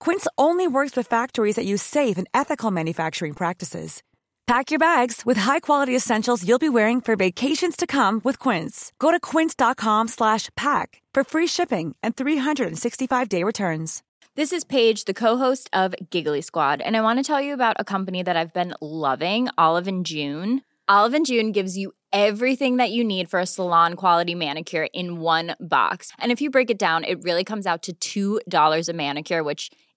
[0.00, 4.02] Quince only works with factories that use safe and ethical manufacturing practices.
[4.46, 8.92] Pack your bags with high-quality essentials you'll be wearing for vacations to come with Quince.
[8.98, 14.02] Go to quince.com/pack for free shipping and 365-day returns.
[14.36, 17.76] This is Paige, the co-host of Giggly Squad, and I want to tell you about
[17.78, 20.62] a company that I've been loving, Olive and June.
[20.88, 25.20] Olive and June gives you everything that you need for a salon quality manicure in
[25.20, 26.10] one box.
[26.18, 29.70] And if you break it down, it really comes out to $2 a manicure, which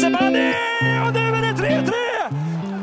[0.00, 0.54] Selmani!
[1.06, 1.92] Och nu är det 3-3!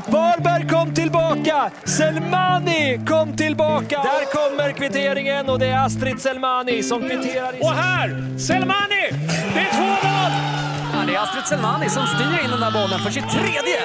[0.08, 1.71] Varberg kom tillbaka!
[1.83, 4.03] Selmani kom tillbaka!
[4.03, 7.55] Där kommer kvitteringen och det är Astrid Selmani som kvitterar.
[7.55, 7.61] I...
[7.61, 9.05] Och här, Selmani!
[9.54, 10.31] Det är 2-0!
[10.93, 13.80] Ja, det är Astrid Selmani som styr in den där bollen för sitt tredje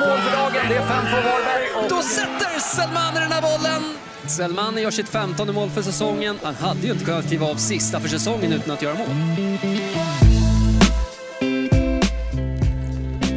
[0.00, 0.68] mål för dagen.
[0.68, 1.66] Det är 5-2 Varberg.
[1.76, 1.90] Och...
[1.90, 4.07] Då sätter Selmani den här bollen!
[4.30, 6.36] Selmani gör sitt 15 mål för säsongen.
[6.42, 9.08] Han hade ju inte kunnat kliva av sista för säsongen utan att göra mål.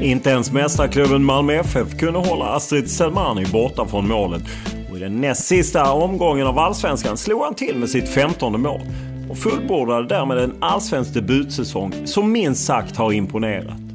[0.01, 4.43] Inte ens mästarklubben Malmö FF kunde hålla Astrid Selmani borta från målet.
[4.91, 8.81] Och i den näst sista omgången av Allsvenskan slog han till med sitt 15 mål.
[9.29, 13.90] Och fullbordade därmed en allsvensk debutsäsong som minst sagt har imponerat.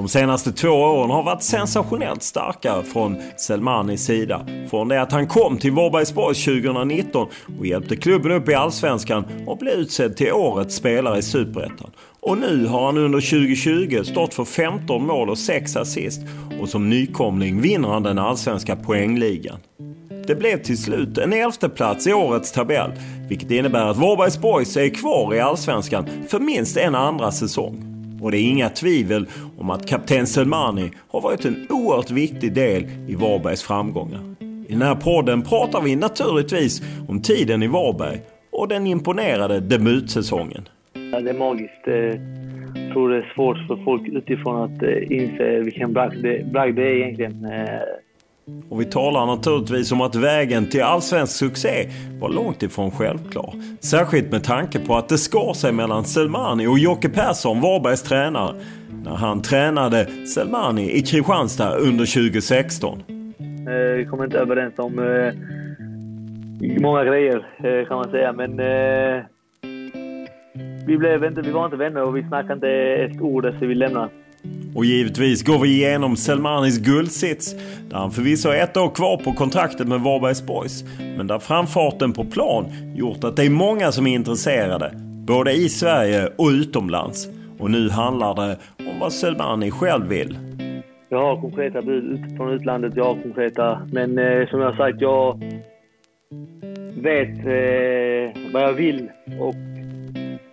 [0.00, 4.46] De senaste två åren har varit sensationellt starka från Selmanis sida.
[4.70, 7.28] Från det att han kom till Varbergsborg 2019
[7.58, 11.90] och hjälpte klubben upp i Allsvenskan och blev utsedd till Årets spelare i Superettan.
[12.20, 16.20] Och nu har han under 2020 stått för 15 mål och 6 assist
[16.60, 19.58] och som nykomling vinner han den allsvenska poängligan.
[20.26, 22.92] Det blev till slut en elfte plats i årets tabell,
[23.28, 27.89] vilket innebär att Varbergs Boys är kvar i Allsvenskan för minst en andra säsong.
[28.22, 29.26] Och det är inga tvivel
[29.58, 34.20] om att kapten Selmani har varit en oerhört viktig del i Varbergs framgångar.
[34.68, 38.20] I den här podden pratar vi naturligtvis om tiden i Varberg
[38.52, 40.68] och den imponerade debutsäsongen.
[41.12, 41.88] Ja, det är magiskt.
[41.88, 46.52] Eh, jag tror det är svårt för folk utifrån att eh, inse vilken bragd det,
[46.52, 47.44] bragd det är egentligen.
[47.44, 47.80] Eh,
[48.68, 51.88] och vi talar naturligtvis om att vägen till allsvensk succé
[52.20, 53.54] var långt ifrån självklar.
[53.80, 58.54] Särskilt med tanke på att det skar sig mellan Selmani och Jocke Persson, Varbergs tränare,
[59.04, 63.02] när han tränade Selmani i Kristianstad under 2016.
[63.70, 65.34] Eh, vi kom inte överens om eh,
[66.80, 68.56] många grejer eh, kan man säga, men
[70.86, 73.74] vi, blev inte, vi var inte vänner och vi snackade inte ett ord efter vi
[73.74, 74.08] lämnade.
[74.74, 77.54] Och givetvis går vi igenom Selmanis guldsits,
[77.90, 80.84] där han förvisso har ett år kvar på kontraktet med Varbergs Boys,
[81.16, 82.64] men där framfarten på plan
[82.94, 84.92] gjort att det är många som är intresserade,
[85.26, 87.28] både i Sverige och utomlands.
[87.58, 90.38] Och nu handlar det om vad Selmani själv vill.
[91.08, 95.38] Jag har konkreta bud från utlandet, jag har konkreta, men eh, som jag sagt, jag
[97.02, 99.08] vet eh, vad jag vill
[99.40, 99.54] och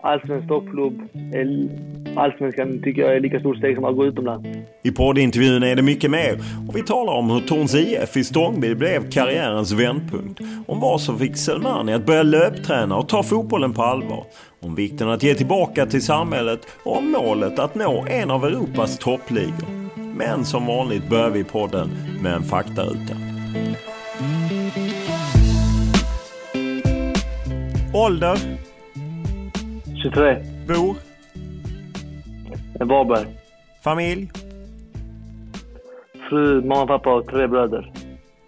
[0.02, 1.02] allsvensk toppklubb,
[1.34, 4.50] är- allsvenskan tycker jag är lika stort steg som att gå utomlands.
[4.84, 8.76] I poddintervjun är det mycket mer och vi talar om hur Torns IF i Stångby
[8.76, 10.42] blev karriärens vändpunkt.
[10.68, 14.24] Om vad som fick Selmani att börja löpträna och ta fotbollen på allvar.
[14.62, 18.98] Om vikten att ge tillbaka till samhället och om målet att nå en av Europas
[18.98, 19.88] toppligor.
[20.18, 21.90] Men som vanligt börjar vi podden
[22.24, 23.14] med en faktaruta.
[27.94, 28.38] Ålder?
[30.04, 30.38] 23.
[30.68, 31.07] Bor?
[32.80, 33.28] Varberg.
[33.84, 34.30] Familj?
[36.30, 37.92] Fru, mamma, pappa och tre bröder.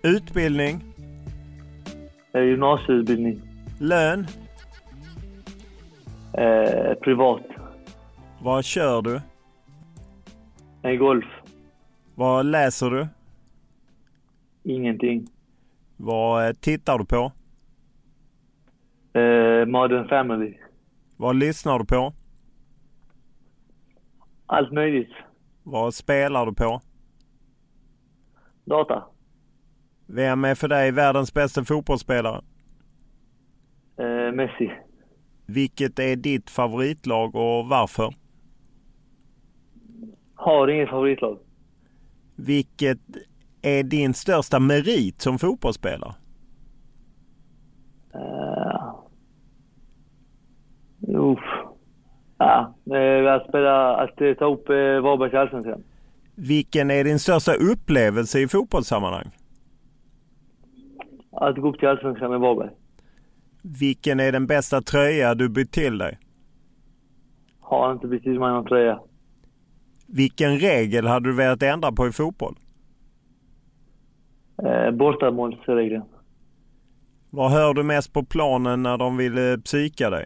[0.04, 0.84] Utbildning?
[2.34, 3.42] Gymnasieutbildning.
[3.80, 4.28] Lön?
[6.34, 7.42] Eh, privat.
[8.42, 9.22] Vad kör du?
[10.84, 11.26] Eh, golf.
[12.16, 13.08] Vad läser du?
[14.64, 15.28] Ingenting.
[15.98, 17.32] Vad eh, tittar du på?
[19.20, 20.54] Eh, Modern Family.
[21.18, 22.14] Vad lyssnar du på?
[24.52, 25.12] Allt möjligt.
[25.64, 26.82] Vad spelar du på?
[28.66, 29.04] Data.
[30.08, 32.42] Vem är för dig världens bästa fotbollsspelare?
[33.98, 34.72] Eh, Messi.
[35.46, 38.14] Vilket är ditt favoritlag och varför?
[40.36, 41.40] Har inget favoritlag.
[42.36, 43.00] Vilket
[43.62, 46.14] är din största merit som fotbollsspelare?
[48.16, 48.96] Uh,
[51.08, 51.59] uff.
[52.40, 52.74] Ja,
[53.36, 55.84] att spela, att ta upp uh, Varberg till Allsvenskan.
[56.36, 59.32] Vilken är din största upplevelse i fotbollssammanhang?
[61.32, 62.70] Att gå upp till Allsvenskan med Varberg.
[63.62, 66.20] Vilken är den bästa tröja du bytt till dig?
[67.60, 69.00] Har inte bytt till mig någon tröja.
[70.08, 72.56] Vilken regel hade du velat ändra på i fotboll?
[74.64, 76.04] Eh, bortamålsregeln.
[77.30, 80.26] Vad hör du mest på planen när de vill eh, psyka dig?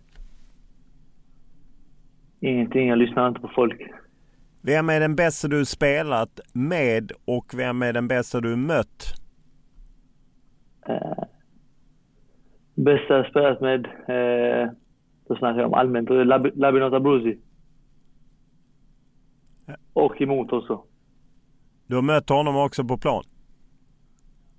[2.44, 3.82] Ingenting, jag lyssnar inte på folk.
[4.62, 9.14] Vem är den bästa du spelat med och vem är den bästa du mött?
[10.88, 11.24] Eh,
[12.76, 14.72] bästa jag spelat med, eh,
[15.28, 17.38] då snackar jag om allmänt, och Lab Labinot Abruzzi.
[19.94, 20.84] Och emot också.
[21.88, 23.24] Du har mött honom också på plan?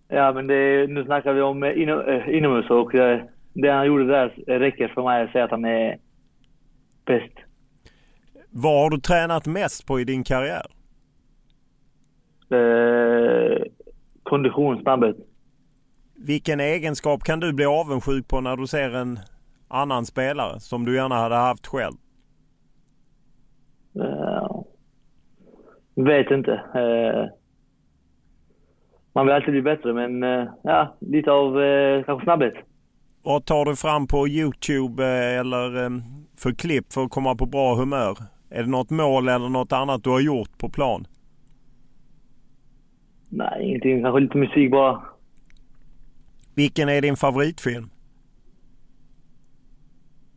[0.09, 2.93] Ja, men det, nu snackar vi om eh, inom, inomhus och
[3.55, 5.99] det han gjorde där räcker för mig att säga att han är
[7.05, 7.44] bäst.
[8.57, 10.67] Vad har du tränat mest på i din karriär?
[12.51, 13.63] Eh,
[14.23, 15.17] kondition, snabbhet.
[16.17, 19.19] Vilken egenskap kan du bli avundsjuk på när du ser en
[19.69, 21.95] annan spelare som du gärna hade haft själv?
[24.01, 24.63] Eh,
[25.95, 26.53] vet inte.
[26.53, 27.31] Eh,
[29.13, 32.55] man vill alltid bli bättre men eh, ja, lite av eh, kanske snabbhet.
[33.23, 35.91] Vad tar du fram på Youtube eh, eller
[36.39, 38.34] för klipp för att komma på bra humör?
[38.55, 41.07] Är det något mål eller något annat du har gjort på plan?
[43.29, 44.03] Nej, ingenting.
[44.03, 45.03] Kanske lite musik bara.
[46.55, 47.91] Vilken är din favoritfilm?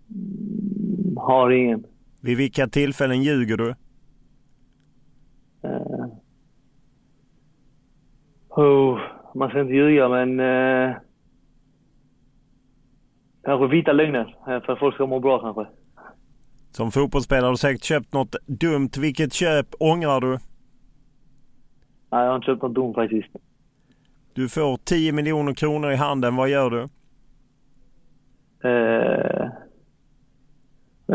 [0.10, 1.84] Mm, har ingen.
[2.22, 3.76] Vid vilka tillfällen ljuger du?
[5.64, 6.08] Uh,
[8.50, 9.00] oh,
[9.36, 10.40] man ska inte ljuga men...
[10.40, 10.96] Uh,
[13.44, 15.77] kanske vita lögner för att folk ska må bra kanske.
[16.78, 18.90] Som fotbollsspelare har du säkert köpt något dumt.
[18.98, 20.28] Vilket köp ångrar du?
[20.28, 20.40] Nej,
[22.10, 23.30] jag har inte köpt något dumt faktiskt.
[24.34, 26.36] Du får 10 miljoner kronor i handen.
[26.36, 26.88] Vad gör du?
[28.70, 29.50] Eh,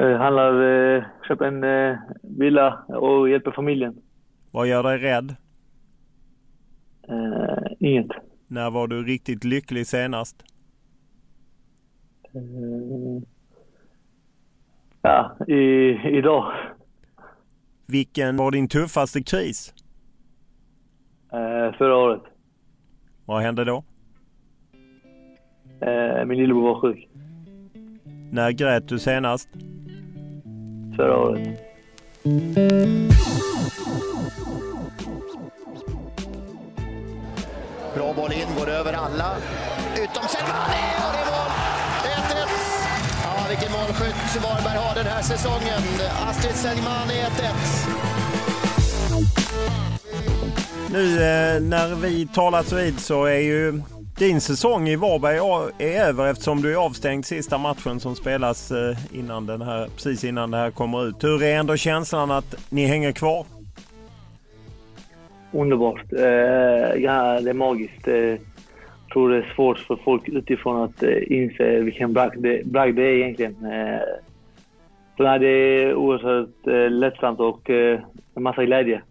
[0.02, 3.96] eh, handlar, eh, köper en eh, villa och hjälper familjen.
[4.50, 5.36] Vad gör dig rädd?
[7.08, 8.10] Eh, inget.
[8.46, 10.44] När var du riktigt lycklig senast?
[12.34, 13.22] Eh,
[15.02, 16.52] ja, i, idag.
[17.86, 19.74] Vilken var din tuffaste kris?
[21.32, 22.22] Eh, förra året.
[23.24, 23.84] Vad hände då?
[25.80, 27.08] Eh, min lillebror var sjuk.
[28.30, 29.48] När grät du senast?
[30.96, 31.58] Förra året.
[37.94, 39.36] Bra boll in, går över alla.
[39.94, 41.21] Utom Selmani
[43.52, 45.82] vilken målskytt Varberg har den här säsongen.
[46.28, 47.24] Astrid Selmani 1-1.
[50.92, 53.82] Nu eh, när vi talat vid så är ju
[54.18, 55.36] din säsong i Varberg
[55.78, 60.24] är över eftersom du är avstängd sista matchen som spelas eh, innan den här, precis
[60.24, 61.24] innan det här kommer ut.
[61.24, 63.46] Hur är ändå känslan att ni hänger kvar?
[65.52, 66.12] Underbart.
[66.12, 66.24] Eh,
[67.02, 68.08] ja, det är magiskt.
[69.12, 73.02] Tror det är svårt för folk utifrån att eh, inse vilken bragd det, bragd det
[73.02, 73.64] är egentligen.
[73.64, 74.00] Eh,
[75.16, 77.70] så nej, det är oerhört eh, lättsamt och
[78.34, 79.02] en massa glädje.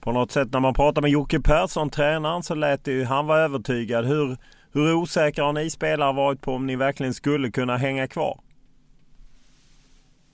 [0.00, 3.26] På något sätt när man pratar med Jocke Persson, tränaren, så lät det ju, han
[3.26, 4.04] var övertygad.
[4.04, 4.36] Hur,
[4.72, 8.38] hur osäkra har ni spelare varit på om ni verkligen skulle kunna hänga kvar?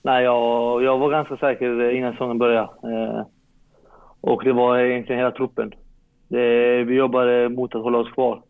[0.02, 2.68] Nej, jag, jag var ganska säker innan säsongen började.
[2.82, 3.26] Eh,
[4.20, 5.72] och det var egentligen hela truppen.
[6.28, 8.42] Det, vi jobbade mot att hålla oss kvar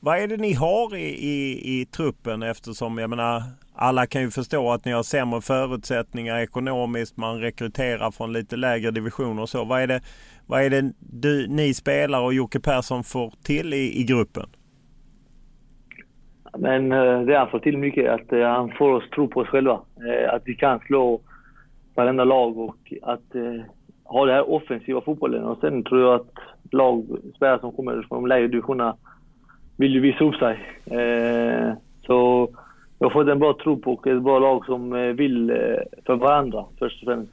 [0.00, 3.42] vad är det ni har i, i, i truppen eftersom jag menar
[3.74, 7.16] alla kan ju förstå att ni har sämre förutsättningar ekonomiskt.
[7.16, 9.64] Man rekryterar från lite lägre divisioner och så.
[9.64, 10.00] Vad är det,
[10.46, 14.46] vad är det du, ni spelare och Jocke Persson får till i, i gruppen?
[16.58, 19.48] Men eh, det han får till mycket att eh, han får oss tro på oss
[19.48, 19.80] själva.
[20.06, 21.20] Eh, att vi kan slå
[21.94, 23.34] varenda lag och att
[24.04, 25.44] ha den här offensiva fotbollen.
[25.44, 26.34] Och sen tror jag att
[26.72, 28.96] lag, spelare som kommer från de lägre divisionerna
[29.80, 30.58] vill ju visa upp sig.
[32.06, 32.48] Så
[32.98, 35.52] jag har fått en bra tro på och ett bra lag som vill
[36.06, 37.32] för varandra först och främst.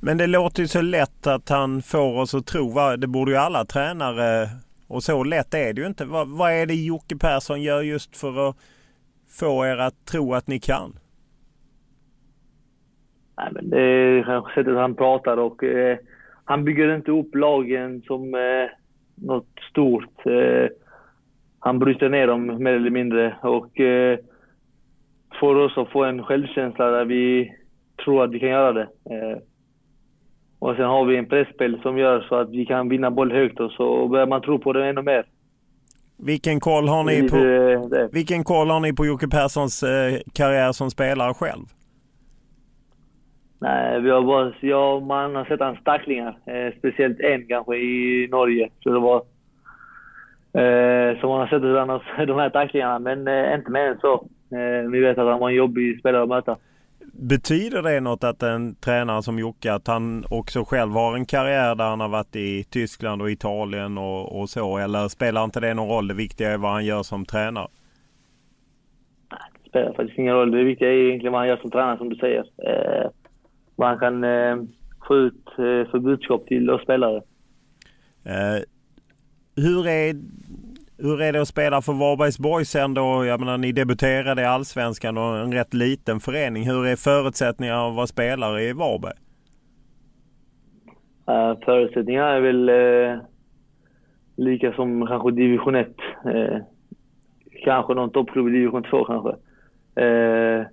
[0.00, 2.96] Men det låter ju så lätt att han får oss att tro.
[2.96, 4.48] Det borde ju alla tränare
[4.88, 6.04] och så lätt är det ju inte.
[6.04, 8.56] Vad, vad är det Jocke Persson gör just för att
[9.40, 10.92] få er att tro att ni kan?
[13.36, 15.98] Nej, men det är kanske sättet han pratar och eh,
[16.44, 18.70] han bygger inte upp lagen som eh,
[19.14, 20.26] något stort.
[20.26, 20.68] Eh,
[21.66, 24.18] han bryter ner dem mer eller mindre och eh,
[25.40, 27.52] får oss att få en självkänsla där vi
[28.04, 28.82] tror att vi kan göra det.
[28.82, 29.38] Eh,
[30.58, 33.60] och sen har vi en pressspel som gör så att vi kan vinna boll högt
[33.60, 35.26] och så börjar man tro på det ännu mer.
[36.16, 38.08] Vilken koll har ni på, det.
[38.12, 41.64] vilken koll har ni på Jocke Perssons eh, karriär som spelare själv?
[43.58, 46.38] Nej, vi har bara, ja, man har sett hans tacklingar.
[46.46, 49.22] Eh, speciellt en kanske i Norge, tror det var.
[50.56, 53.98] Eh, så man har sett han har, de här tacklingarna, men eh, inte mer än
[54.00, 54.14] så.
[54.50, 56.56] Eh, vi vet att han var en jobbig spelare att möta.
[57.12, 61.74] Betyder det något att en tränare som Jocke, att han också själv har en karriär
[61.74, 64.78] där han har varit i Tyskland och Italien och, och så?
[64.78, 66.08] Eller spelar inte det någon roll?
[66.08, 67.68] Det viktiga är vad han gör som tränare.
[69.30, 70.50] Nej, det spelar faktiskt ingen roll.
[70.50, 72.40] Det viktiga är egentligen vad han gör som tränare, som du säger.
[72.40, 73.10] Eh,
[73.76, 74.56] vad han kan eh,
[75.08, 77.22] få ut eh, för budskap till oss spelare.
[79.56, 80.14] Hur är
[80.98, 83.24] hur är det att spela för Varbergs Boys ändå?
[83.24, 86.66] Jag menar, ni debuterade i Allsvenskan och en rätt liten förening.
[86.66, 89.12] Hur är förutsättningarna att vara spelare i Varberg?
[91.30, 93.18] Uh, förutsättningarna är väl uh,
[94.36, 95.88] lika som kanske division 1.
[96.26, 96.58] Uh, eh,
[97.64, 99.30] kanske någon toppklubb i division 2 kanske.
[100.00, 100.66] Uh,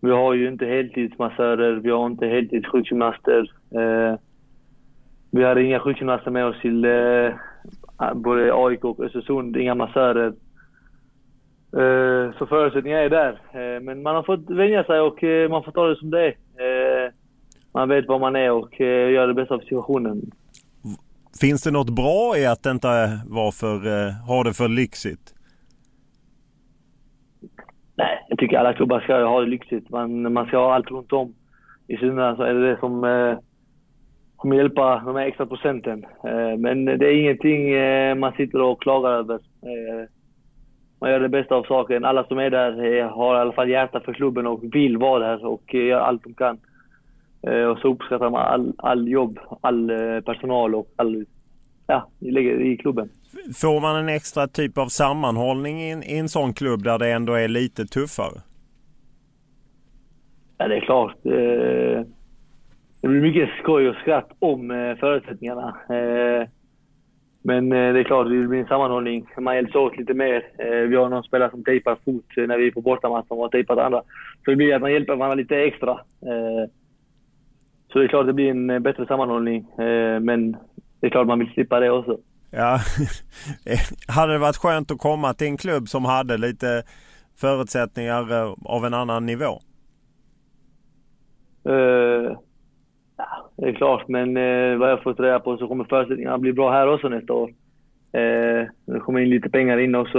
[0.00, 3.50] vi har ju inte heltidsmassörer, vi har inte heltidssjukgymnaster.
[5.30, 6.86] vi hade inga sjukgymnaster med oss till
[8.14, 10.32] både AIK och Östersund, inga massörer.
[11.76, 13.32] Eh, så förutsättningarna är där.
[13.52, 16.26] Eh, men man har fått vänja sig och eh, man får ta det som det
[16.26, 17.24] är.
[17.72, 20.30] Man vet var man är och gör det bästa av situationen.
[21.40, 25.34] Finns det något bra i att inte vara för, ha det för lyxigt?
[27.94, 29.90] Nej, jag tycker alla klubbar ska ha det lyxigt.
[29.90, 31.34] Man, man ska ha allt runt om.
[31.86, 33.04] I synnerhet så är det det som
[34.44, 36.04] kommer hjälpa de här extra procenten.
[36.24, 39.34] Eh, men det är ingenting eh, man sitter och klagar över.
[39.34, 40.08] Eh,
[41.00, 42.04] man gör det bästa av saken.
[42.04, 45.46] Alla som är där har i alla fall hjärta för klubben och vill vara där
[45.46, 46.58] och gör allt de kan.
[47.70, 49.92] Och så uppskattar man all, all jobb, all
[50.24, 51.24] personal och all
[51.86, 53.08] ja, i klubben.
[53.54, 57.10] Får man en extra typ av sammanhållning i en, i en sån klubb där det
[57.10, 58.40] ändå är lite tuffare?
[60.58, 61.16] Ja, det är klart
[63.04, 65.76] det blir mycket skoj och skratt om eh, förutsättningarna.
[65.88, 66.48] Eh,
[67.42, 69.26] men eh, det är klart, det blir en sammanhållning.
[69.38, 70.42] Man hjälps åt lite mer.
[70.86, 73.78] Vi har någon spelare som tejpar fot när vi är på bortamatch som har tejpat
[73.78, 74.02] andra.
[74.44, 76.00] Så det blir att man hjälper varandra lite extra.
[77.92, 79.66] Så det är klart det blir en bättre sammanhållning.
[80.20, 80.52] men
[81.00, 82.18] det är klart man vill slippa det också.
[82.50, 82.78] Ja,
[84.08, 86.82] hade det varit skönt att komma till en klubb som hade lite
[87.36, 89.60] förutsättningar av en annan nivå?
[93.56, 96.70] Det är klart, men eh, vad jag fått reda på så kommer förutsättningarna bli bra
[96.70, 97.50] här också nästa år.
[98.12, 100.18] Eh, det kommer in lite pengar in också.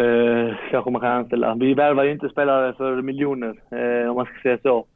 [0.00, 1.54] Eh, kanske man kan anställa.
[1.54, 4.86] Vi värvar ju inte spelare för miljoner, eh, om man ska säga så.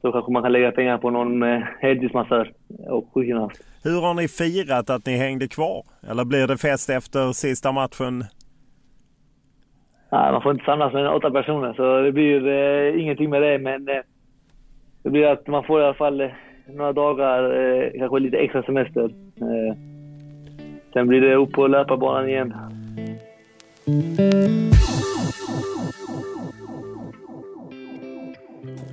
[0.00, 2.52] Så kanske man kan lägga pengar på någon eh, heltidsmassör
[2.88, 3.64] och sjukgymnast.
[3.84, 5.82] Hur har ni firat att ni hängde kvar?
[6.10, 8.24] Eller blir det fest efter sista matchen?
[10.12, 13.58] Nej, man får inte samlas med åtta personer så det blir eh, ingenting med det.
[13.58, 14.02] Men eh,
[15.06, 16.30] det blir att man får i alla fall eh,
[16.66, 19.04] några dagar, eh, kanske lite extra semester.
[19.40, 19.76] Eh,
[20.92, 22.54] sen blir det upp på löparbanan igen.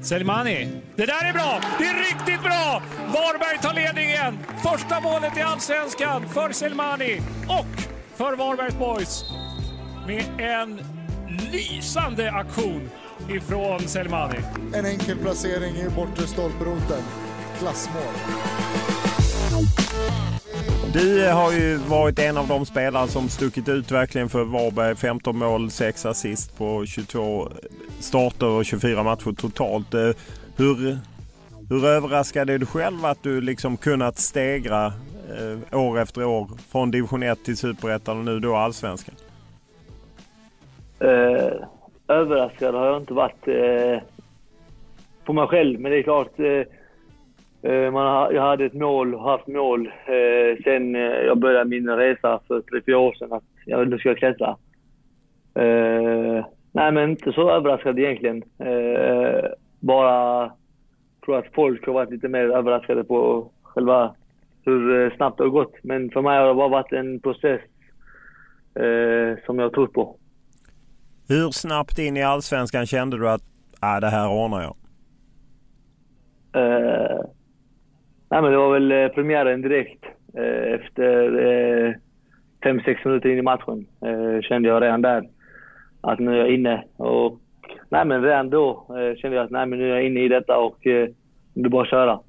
[0.01, 0.67] Selmani.
[0.96, 1.60] Det där är bra!
[1.79, 2.82] Det är riktigt bra!
[3.08, 4.34] Varberg tar ledningen.
[4.63, 7.17] Första målet i Allsvenskan för Selmani
[7.60, 7.75] och
[8.17, 9.24] för Varbergs Boys
[10.08, 10.79] med en
[11.51, 12.89] lysande aktion
[13.30, 14.38] ifrån Selmani.
[14.74, 17.03] En enkel placering i bortre stolproten.
[17.60, 18.13] Klassmål.
[20.94, 24.96] Du har ju varit en av de spelare som stuckit ut verkligen för Varberg.
[24.96, 27.50] 15 mål, 6 assist på 22
[28.00, 29.94] starter och 24 matcher totalt.
[29.94, 30.10] Eh,
[30.56, 30.98] hur,
[31.70, 34.86] hur överraskad är du själv att du liksom kunnat stegra
[35.39, 39.15] eh, år efter år från division 1 till superettan och nu då allsvenskan?
[41.00, 41.68] Eh,
[42.07, 44.01] överraskad har jag inte varit eh,
[45.25, 49.19] på mig själv, men det är klart eh, eh, man har, jag hade ett mål,
[49.19, 53.43] haft mål, eh, sen eh, jag började min resa för tre, fyra år sedan att
[53.65, 54.57] jag nu ska jag klättra.
[55.55, 58.43] Eh, nej, men inte så överraskad egentligen.
[58.60, 60.51] Eh, bara
[61.25, 64.15] tror att folk har varit lite mer överraskade på själva
[64.65, 65.74] hur eh, snabbt det har gått.
[65.83, 67.62] Men för mig har det bara varit en process
[68.75, 70.17] eh, som jag har trott på.
[71.27, 73.42] Hur snabbt in i Allsvenskan kände du att
[73.80, 74.75] ah, det här ordnar jag?
[76.56, 77.22] Eh,
[78.34, 80.03] Nej, men det var väl eh, premiären direkt.
[80.38, 82.00] Eh, efter
[82.63, 83.86] fem, sex minuter in i matchen
[84.42, 85.30] kände jag redan där
[86.01, 86.84] att nu är jag inne.
[86.98, 87.39] Och,
[87.89, 88.86] nej, men redan då
[89.22, 91.01] kände jag att nej, men nu är jag inne i detta och nu
[91.56, 92.20] är det bara att köra.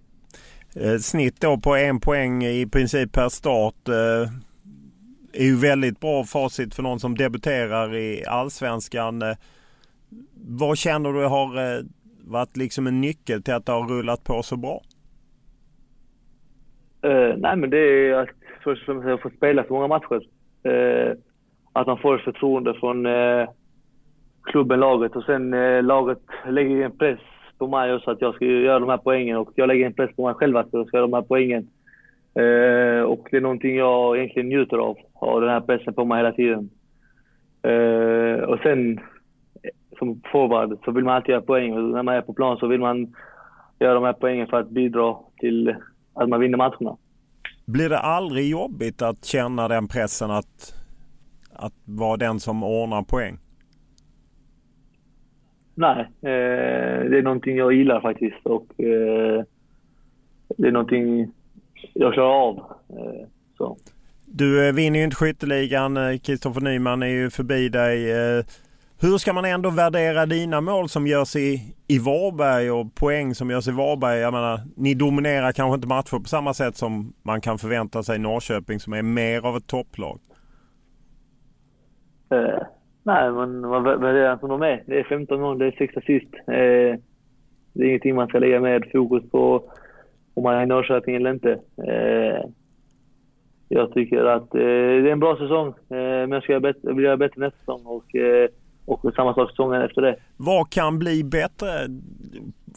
[1.00, 3.74] Snitt då på en poäng i princip per start
[5.34, 9.22] är ju väldigt bra facit för någon som debuterar i Allsvenskan.
[9.22, 9.36] Eh,
[10.48, 11.84] vad känner du har eh,
[12.24, 14.80] varit liksom en nyckel till att det har rullat på så bra?
[17.06, 18.28] Uh, nej, men det är att
[18.64, 20.20] först och främst få spela så många matcher.
[20.68, 21.14] Uh,
[21.72, 23.48] att man får förtroende från uh,
[24.42, 25.50] klubben, laget och sen
[25.86, 27.20] laget lägger en press
[27.58, 30.16] på mig också att jag ska göra de här poängen och jag lägger en press
[30.16, 31.68] på mig själv att jag ska göra de här poängen
[33.06, 36.32] och det är någonting jag egentligen njuter av, ha den här pressen på mig hela
[36.32, 36.70] tiden.
[38.48, 39.00] och sen
[39.98, 42.66] som forward så vill man alltid göra poäng och när man är på plan så
[42.66, 43.14] vill man
[43.78, 45.76] göra de här poängen för att bidra till
[46.14, 46.96] att man vinner matcherna.
[47.66, 50.74] Blir det aldrig jobbigt att känna den pressen att,
[51.52, 53.38] att vara den som ordnar poäng?
[55.74, 59.44] Nej, eh, det är någonting jag gillar faktiskt och eh,
[60.56, 61.32] det är någonting
[61.92, 62.56] jag klarar av.
[62.88, 63.26] Eh,
[63.58, 63.76] så.
[64.24, 66.18] Du eh, vinner ju inte skytteligan.
[66.18, 68.10] Kristoffer Nyman är ju förbi dig.
[68.10, 68.44] Eh,
[69.00, 73.50] hur ska man ändå värdera dina mål som görs i, i Varberg och poäng som
[73.50, 74.18] görs i Varberg?
[74.18, 78.16] Jag menar, ni dominerar kanske inte matcher på samma sätt som man kan förvänta sig
[78.16, 80.18] i Norrköping som är mer av ett topplag.
[82.34, 82.62] Uh,
[83.02, 84.82] nej, men man värderar som de är.
[84.86, 86.34] Det är 15 mål, det är 6 assist.
[86.34, 87.00] Uh,
[87.72, 89.64] det är ingenting man ska lägga med fokus på
[90.34, 91.58] om man är i Norrköping eller inte.
[91.88, 92.50] Uh,
[93.68, 97.16] jag tycker att det är en bra säsong, men jag ska göra bättre, vill göra
[97.16, 97.82] bättre nästa säsong.
[97.84, 98.04] Och,
[98.86, 100.16] och samma sak säsongen efter det.
[100.36, 101.68] Vad kan bli bättre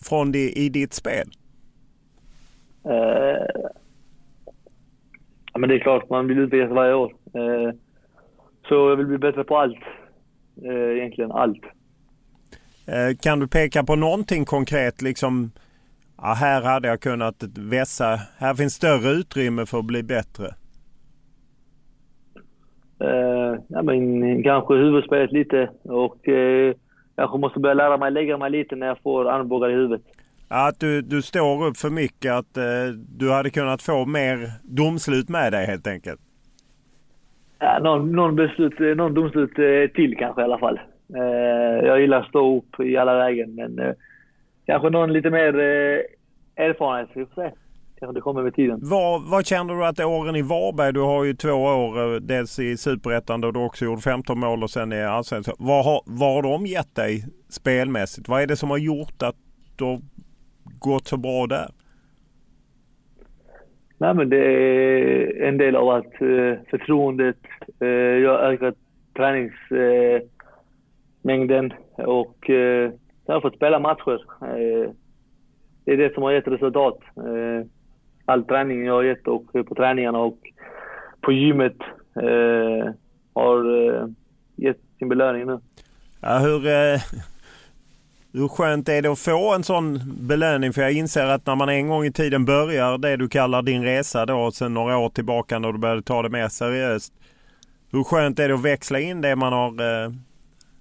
[0.02, 1.28] från det, i ditt spel?
[2.86, 2.94] Uh,
[5.54, 7.14] ja, men det är klart, man vill utvecklas varje år.
[7.36, 7.72] Uh,
[8.70, 9.84] så jag vill bli bättre på allt.
[10.66, 11.64] Uh, egentligen allt.
[13.22, 15.02] Kan du peka på någonting konkret?
[15.02, 15.52] Liksom,
[16.18, 18.20] ja, här hade jag kunnat vässa.
[18.38, 20.46] Här finns större utrymme för att bli bättre.
[23.00, 26.76] Eh, ja, men kanske huvudspelet lite och eh,
[27.16, 30.02] kanske måste börja lära mig lägga mig lite när jag får armbågar i huvudet.
[30.48, 32.64] Att du, du står upp för mycket, att eh,
[33.18, 36.22] du hade kunnat få mer domslut med dig helt enkelt?
[37.60, 40.80] Ja, någon, någon, beslut, någon domslut eh, till kanske i alla fall.
[41.16, 43.94] Eh, jag gillar att stå upp i alla lägen men eh,
[44.68, 46.00] kanske någon lite mer eh,
[46.66, 47.10] erfarenhet.
[47.14, 47.52] Vi får se
[48.00, 48.80] kanske det kommer med tiden.
[48.82, 52.60] Vad, vad känner du att åren i Varberg, du har ju två år eh, dels
[52.60, 55.56] i Superettan då du också gjorde 15 mål och sen i Allsvenskan.
[55.60, 58.30] Vad har, vad har de gett dig spelmässigt?
[58.30, 59.36] Vad är det som har gjort att
[59.76, 60.02] du har
[60.80, 61.68] gått så bra där?
[63.98, 67.38] Nej men det är en del av att uh, förtroendet,
[67.82, 68.76] uh, jag har ökat
[69.16, 72.50] träningsmängden och
[73.28, 74.26] jag har fått spela matcher.
[74.42, 74.92] Eh,
[75.86, 77.68] det är det som har gett resultat eh,
[78.26, 80.38] all träning jag har gett och på träningarna och
[81.22, 81.78] på gymmet
[82.16, 82.94] eh,
[83.34, 83.64] har
[84.56, 85.60] gett sin belöning nu.
[86.22, 86.60] Ja, hur,
[88.34, 90.74] hur skönt är det att få en sån belöning?
[90.74, 93.84] För jag inser att när man en gång i tiden börjar det du kallar din
[93.84, 97.14] resa då, sen några år tillbaka när du började ta det mer seriöst.
[97.92, 99.72] Hur skönt är det att växla in det man har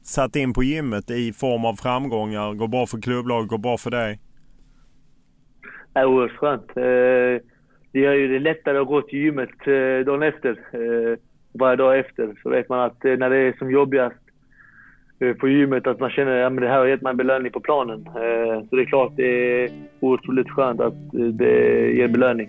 [0.07, 2.55] satt in på gymmet i form av framgångar?
[2.55, 4.19] Går bra för klubblag, går bra för dig?
[5.97, 6.77] är oerhört skönt.
[6.77, 7.47] Eh,
[7.93, 10.51] det gör ju det lättare att gå till gymmet eh, dagen efter.
[10.51, 11.19] Eh,
[11.53, 14.17] varje dag efter så vet man att när det är som jobbigast
[15.41, 18.05] på gymmet att man känner att det här har gett mig en belöning på planen.
[18.69, 22.49] Så det är klart det är otroligt skönt att det ger belöning.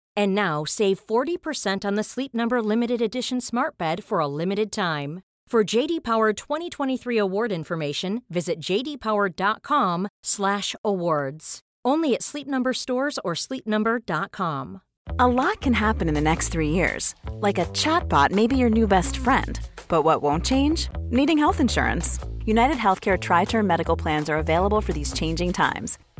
[0.17, 4.71] And now save 40% on the Sleep Number limited edition Smart Bed for a limited
[4.71, 5.21] time.
[5.47, 11.59] For JD Power 2023 award information, visit jdpower.com/awards.
[11.83, 14.81] Only at Sleep Number stores or sleepnumber.com.
[15.19, 17.15] A lot can happen in the next three years.
[17.41, 19.59] Like a chatbot may be your new best friend.
[19.89, 20.87] But what won't change?
[21.09, 22.17] Needing health insurance.
[22.45, 25.97] United Healthcare Tri Term Medical Plans are available for these changing times.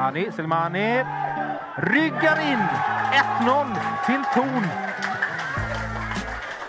[0.00, 1.04] Selmani, Selmani.
[1.76, 2.58] Ryggar in!
[3.40, 4.66] 1-0 till Torn.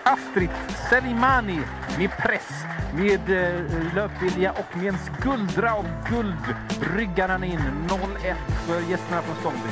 [0.02, 0.50] Astrid
[0.90, 1.60] Selmani
[1.98, 2.48] med press,
[2.94, 6.54] med eh, löpvilja och med en skuldra av guld
[6.96, 7.60] ryggar han in.
[7.88, 8.34] 0-1
[8.66, 9.68] för gästerna från Stångby.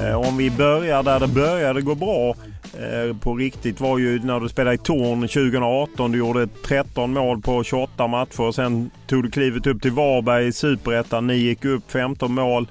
[0.00, 2.34] Eh, om vi börjar där det började gå bra
[2.74, 6.12] Eh, på riktigt var ju när du spelade i Torn 2018.
[6.12, 8.52] Du gjorde 13 mål på 28 matcher.
[8.52, 11.26] Sen tog du klivet upp till Varberg i Superettan.
[11.26, 12.66] Ni gick upp 15 mål.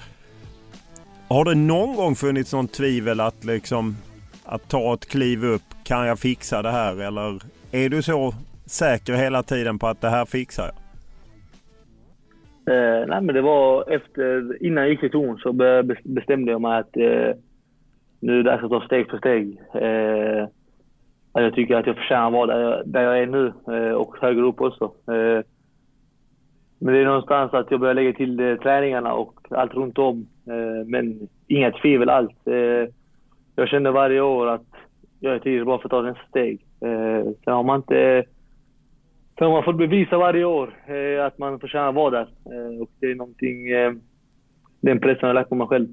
[1.27, 3.95] Har det någon gång funnits någon tvivel att liksom
[4.45, 5.61] att ta ett kliv upp?
[5.83, 7.01] Kan jag fixa det här?
[7.01, 7.39] Eller
[7.71, 8.33] är du så
[8.65, 10.73] säker hela tiden på att det här fixar jag?
[12.69, 15.53] Eh, nej, men det var efter, innan jag gick till Torn så
[16.03, 17.35] bestämde jag mig att eh,
[18.19, 19.59] nu är det dags att ta steg för steg.
[19.73, 20.43] Eh,
[21.31, 23.93] att jag tycker att jag förtjänar att vara där jag, där jag är nu eh,
[23.93, 24.83] och högre upp också.
[24.85, 25.43] Eh,
[26.79, 30.27] men det är någonstans att jag börjar lägga till eh, träningarna och allt runt om.
[30.47, 32.47] Eh, men inga tvivel alls.
[32.47, 32.87] Eh,
[33.55, 34.65] jag känner varje år att
[35.19, 36.65] jag är tillräckligt bra för att ta nästa steg.
[36.81, 38.25] Eh, sen har man inte
[39.37, 42.27] Sen har man fått bevisa varje år eh, att man förtjänar att vara där.
[42.45, 43.93] Eh, och det är någonting, eh,
[44.81, 45.87] den pressen har jag lagt på mig själv.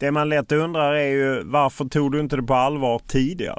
[0.00, 3.58] Det man lätt undrar är ju varför tog du inte det på allvar tidigare?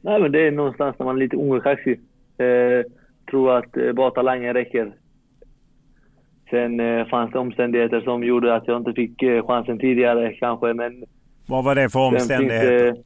[0.00, 2.00] Nej, men det är någonstans när man är lite ung och kaxig.
[2.38, 2.90] Eh,
[3.30, 4.92] tror att eh, bara talangen räcker.
[6.50, 10.74] Sen eh, fanns det omständigheter som gjorde att jag inte fick eh, chansen tidigare kanske,
[10.74, 11.04] men...
[11.46, 12.84] Vad var det för finns omständigheter?
[12.92, 13.02] det-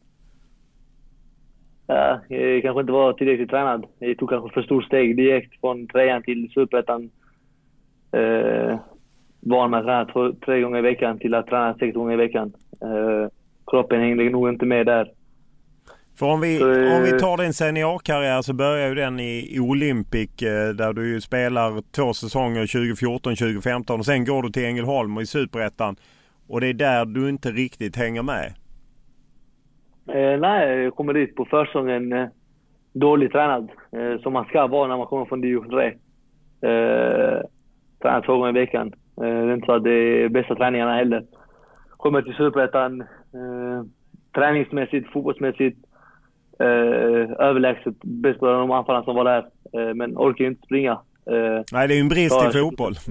[1.91, 3.87] Ja, jag kanske inte var tillräckligt tränad.
[3.99, 7.11] Jag tog kanske för stort steg direkt från trean till superettan.
[9.41, 12.17] Van med att träna två, tre gånger i veckan till att träna sex gånger i
[12.17, 12.53] veckan.
[12.83, 13.29] Eh,
[13.67, 15.11] kroppen hängde nog inte med där.
[16.19, 19.57] För om vi, Så, eh, om vi tar din seniorkarriär så börjar ju den i,
[19.57, 24.65] i Olympic eh, där du ju spelar två säsonger 2014-2015 och sen går du till
[24.65, 25.97] Ängelholm och i Superettan.
[26.49, 28.53] Och det är där du inte riktigt hänger med.
[30.09, 32.29] Eh, nej, jag kommer dit på försäsongen eh,
[32.93, 33.69] dåligt tränad.
[33.93, 35.87] Eh, som man ska vara när man kommer från division 3.
[35.87, 37.41] Eh,
[38.03, 38.93] tränar två gånger i veckan.
[39.21, 39.91] Eh, det är inte så att det
[40.25, 41.25] är bästa träningarna heller.
[41.91, 43.01] Kommer till Superettan.
[43.01, 43.83] Eh,
[44.35, 45.79] träningsmässigt, fotbollsmässigt.
[46.61, 49.47] Eh, överlägset bäst på de anfallarna som var där.
[49.73, 50.93] Eh, men orkar ju inte springa.
[51.27, 52.95] Eh, Nej, det är ju en brist i fotboll.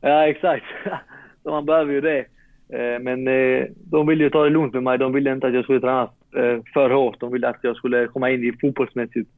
[0.00, 0.64] Ja, exakt.
[1.42, 2.18] Så man behöver ju det.
[2.72, 3.24] Eh, Men
[3.90, 4.98] de ville ju ta det lugnt med mig.
[4.98, 6.08] De ville inte att jag skulle träna
[6.74, 7.20] för hårt.
[7.20, 9.30] De ville att jag skulle komma in i fotbollsmässigt.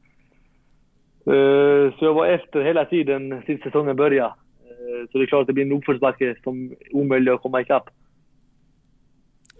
[1.99, 4.33] Så jag var efter hela tiden tills säsongen började.
[5.11, 7.89] Så det är klart att det blir en uppförsbacke som är omöjlig att komma ikapp.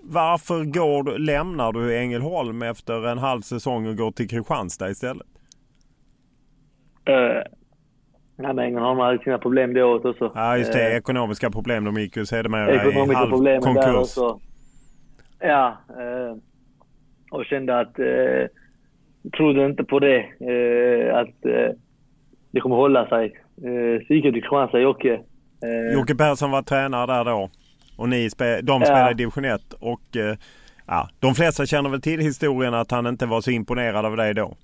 [0.03, 5.27] Varför går lämnar du Ängelholm efter en halv säsong och går till Kristianstad istället?
[7.05, 7.43] Eh,
[8.35, 10.31] Nej, men Ängelholm hade sina problem det året också.
[10.35, 11.83] Ja just det, Eh, ekonomiska problem.
[11.83, 12.77] De gick ju sedermera i
[13.13, 13.95] halv problem där konkurs.
[13.95, 14.39] också.
[15.39, 16.37] Ja, eh,
[17.31, 17.99] och kände att...
[17.99, 18.47] Eh,
[19.37, 20.17] trodde inte på det.
[20.19, 21.41] Eh, att
[22.51, 23.25] det kommer hålla sig.
[23.57, 25.21] Eh, så gick jag till Kristianstad, Jocke.
[25.63, 27.49] Eh, Jocke Persson var tränare där då.
[27.97, 29.11] Och ni spe, de spelade ja.
[29.11, 29.73] i division 1.
[29.79, 30.35] Och eh,
[30.87, 34.33] ja, de flesta känner väl till historien att han inte var så imponerad av dig
[34.33, 34.57] då?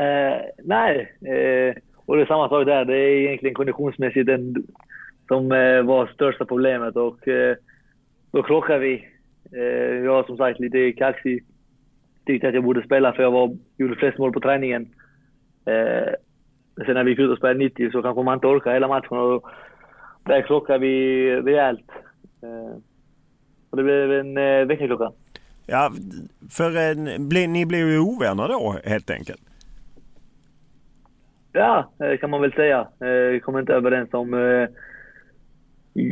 [0.00, 2.84] Eh, nej, eh, och det är samma sak där.
[2.84, 4.54] Det är egentligen konditionsmässigt den
[5.28, 6.96] som eh, var största problemet.
[6.96, 7.56] Och eh,
[8.30, 9.08] då krockade vi.
[9.52, 11.44] Eh, jag var som sagt lite kaxig.
[12.26, 14.88] Tyckte att jag borde spela för jag var, gjorde flest mål på träningen.
[16.78, 18.88] Eh, sen när vi gick ut och spelade 90 så kanske man inte orkar hela
[18.88, 19.18] matchen.
[19.18, 19.48] Och
[20.24, 21.90] där krockade vi rejält.
[22.42, 22.78] Eh,
[23.70, 25.12] och det blev en eh, väckarklocka.
[25.66, 25.92] Ja,
[26.50, 29.40] för eh, ni blev ju ovänner då helt enkelt.
[31.52, 32.88] Ja, det kan man väl säga.
[32.98, 34.68] Vi eh, kom inte överens om eh,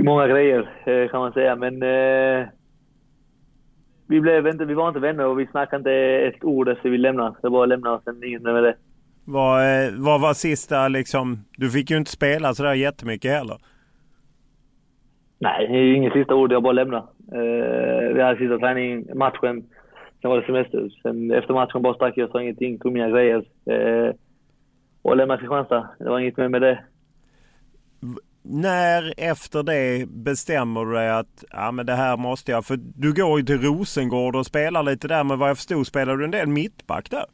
[0.05, 1.57] många grejer eh, kan man säga.
[1.57, 1.81] Men
[4.07, 5.92] vi, blev inte, vi var inte vänner och vi snackade inte
[6.37, 7.37] ett ord efter vi lämnade.
[7.42, 8.76] Det var att lämna och sen inget med det.
[9.26, 11.44] Vad, vad var sista liksom?
[11.56, 13.56] Du fick ju inte spela sådär jättemycket heller.
[15.38, 16.52] Nej, inget sista ord.
[16.52, 17.06] Jag bara lämnade.
[18.14, 19.64] vi hade sista träning, matchen.
[20.20, 20.90] Sen var det semester.
[21.02, 23.44] Sen efter matchen bara stack jag, sa ingenting, tog mina grejer
[25.02, 25.88] och lämna Kristianstad.
[25.98, 26.84] Det var inget mer med det.
[28.42, 32.64] När efter det bestämmer du dig att ja, men det här måste jag...
[32.64, 35.24] För du går ju till Rosengård och spelar lite där.
[35.24, 37.24] Men vad jag förstod spelar du en del mittback där?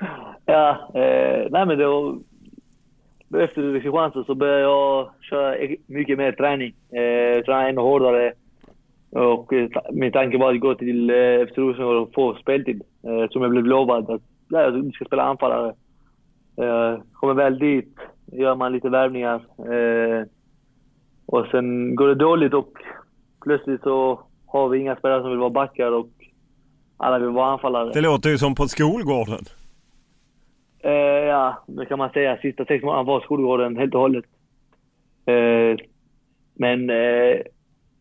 [0.46, 2.18] Ja, eh, nej men då,
[3.38, 6.74] efter Kristianstad så började jag köra e- mycket mer träning.
[6.90, 8.32] Eh, träna ännu hårdare.
[9.10, 12.82] Och eh, min tanke var att gå till eh, FC Rosengård och få speltid.
[13.02, 14.10] Eh, som jag blev lovad.
[14.10, 15.74] Att ja, jag ska spela anfallare.
[16.56, 17.96] Eh, kommer väl dit,
[18.32, 19.34] gör man lite värvningar.
[19.58, 20.26] Eh,
[21.26, 22.72] och sen går det dåligt och
[23.44, 26.08] plötsligt så har vi inga spelare som vill vara backar och
[26.96, 27.90] alla vill vara anfallare.
[27.94, 29.44] Det låter ju som på skolgården.
[30.82, 32.38] Eh, ja, det kan man säga.
[32.42, 34.24] Sista sex månaderna var skolgården helt och hållet.
[35.26, 35.76] Eh,
[36.54, 37.40] men eh,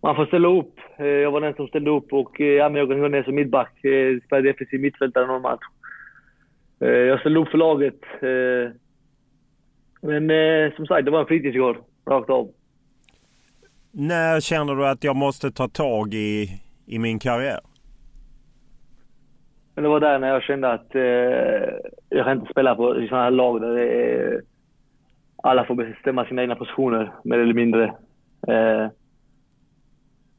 [0.02, 0.80] man får ställa upp.
[0.98, 3.24] Eh, jag var den som ställde upp och eh, ja, men jag kan gå ner
[3.24, 3.86] som mittback.
[3.86, 5.63] Eh, spelade defensiv mittfältare någon match.
[6.80, 8.02] Eh, jag ställde upp för laget.
[8.22, 8.76] Eh,
[10.02, 12.52] men eh, som sagt, det var en fritidsgård rakt av.
[13.91, 17.60] När känner du att jag måste ta tag i, i min karriär?
[19.76, 21.74] Men det var där när jag kände att eh,
[22.10, 24.42] jag kan inte spela på sådana här lag där är,
[25.44, 27.84] alla får bestämma sina egna positioner, mer eller mindre.
[28.48, 28.88] Eh,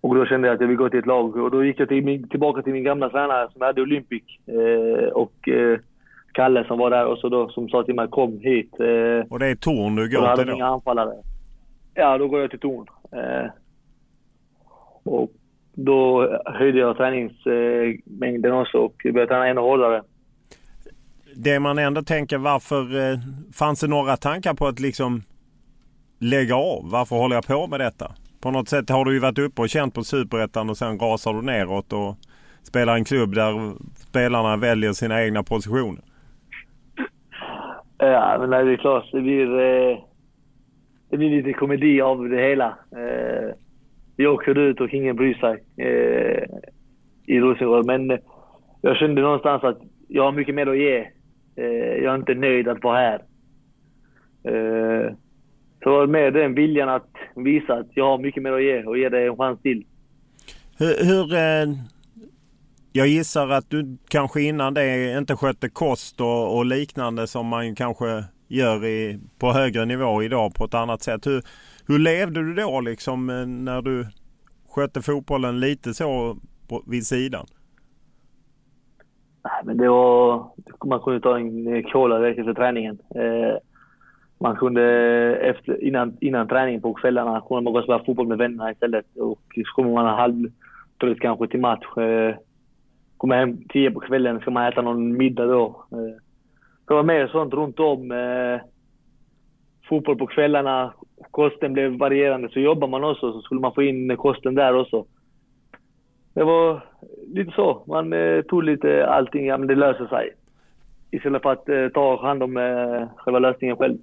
[0.01, 1.37] och då kände jag att jag vill gå till ett lag.
[1.37, 4.23] Och då gick jag till tillbaka till min gamla tränare som jag hade Olympic.
[4.47, 5.49] Eh, och
[6.33, 8.81] Kalle som var där och så då, som sa till mig kom hit.
[8.81, 10.53] Eh, och det är Torn du går till då?
[10.53, 11.15] inga anfallare.
[11.95, 12.87] Ja, då går jag till Torn.
[13.13, 13.51] Eh,
[15.05, 15.31] och
[15.75, 20.03] då höjde jag träningsmängden också och började träna ännu hårdare.
[21.37, 23.19] Det man ändå tänker, varför eh,
[23.55, 25.23] fanns det några tankar på att liksom
[26.19, 26.91] lägga av?
[26.91, 28.13] Varför håller jag på med detta?
[28.41, 31.33] På något sätt har du ju varit uppe och känt på superettan och sen rasar
[31.33, 32.17] du neråt och
[32.63, 36.03] spelar en klubb där spelarna väljer sina egna positioner.
[37.99, 39.09] Ja, men det är klart.
[39.13, 39.99] Det blir, eh,
[41.11, 42.79] det blir lite komedi av det hela.
[44.17, 46.45] Vi åker ut och ingen bryr sig eh,
[47.27, 47.87] i Rosengård.
[47.87, 48.19] Men eh,
[48.81, 50.99] jag kände någonstans att jag har mycket mer att ge.
[51.57, 53.23] Eh, jag är inte nöjd att vara här.
[54.45, 55.13] Eh,
[55.83, 59.09] så med den viljan att visa att jag har mycket mer att ge och ge
[59.09, 59.85] det en chans till.
[60.79, 61.77] Hur, hur eh,
[62.93, 67.75] jag gissar att du kanske innan det inte skötte kost och, och liknande som man
[67.75, 71.27] kanske gör i, på högre nivå idag på ett annat sätt.
[71.27, 71.43] Hur,
[71.87, 74.07] hur levde du då liksom eh, när du
[74.69, 76.37] skötte fotbollen lite så
[76.69, 77.47] på, vid sidan?
[79.45, 80.47] Nej, men det var,
[80.85, 82.99] man kunde ta en eh, cola direkt efter träningen.
[83.15, 83.57] Eh,
[84.39, 84.83] man kunde
[85.37, 89.07] efter, innan, innan träningen på kvällarna kunde man gå och spela fotboll med vännerna istället.
[89.17, 91.97] Och så kommer man halvtrött kanske till match.
[91.97, 92.35] Eh,
[93.17, 95.85] kommer hem tio på kvällen, ska man äta någon middag då.
[95.93, 96.23] Eh,
[96.87, 98.11] det var mer sånt runt om.
[98.11, 98.61] Eh,
[99.89, 100.93] fotboll på kvällarna,
[101.31, 102.49] kosten blev varierande.
[102.49, 105.05] Så jobbar man också så skulle man få in kosten där också.
[106.35, 106.85] Det var
[107.27, 107.85] lite så.
[107.87, 110.31] Man eh, tog lite allting, ja men det löser sig.
[111.11, 112.55] Istället för att ta hand om
[113.17, 113.99] själva lösningen själv.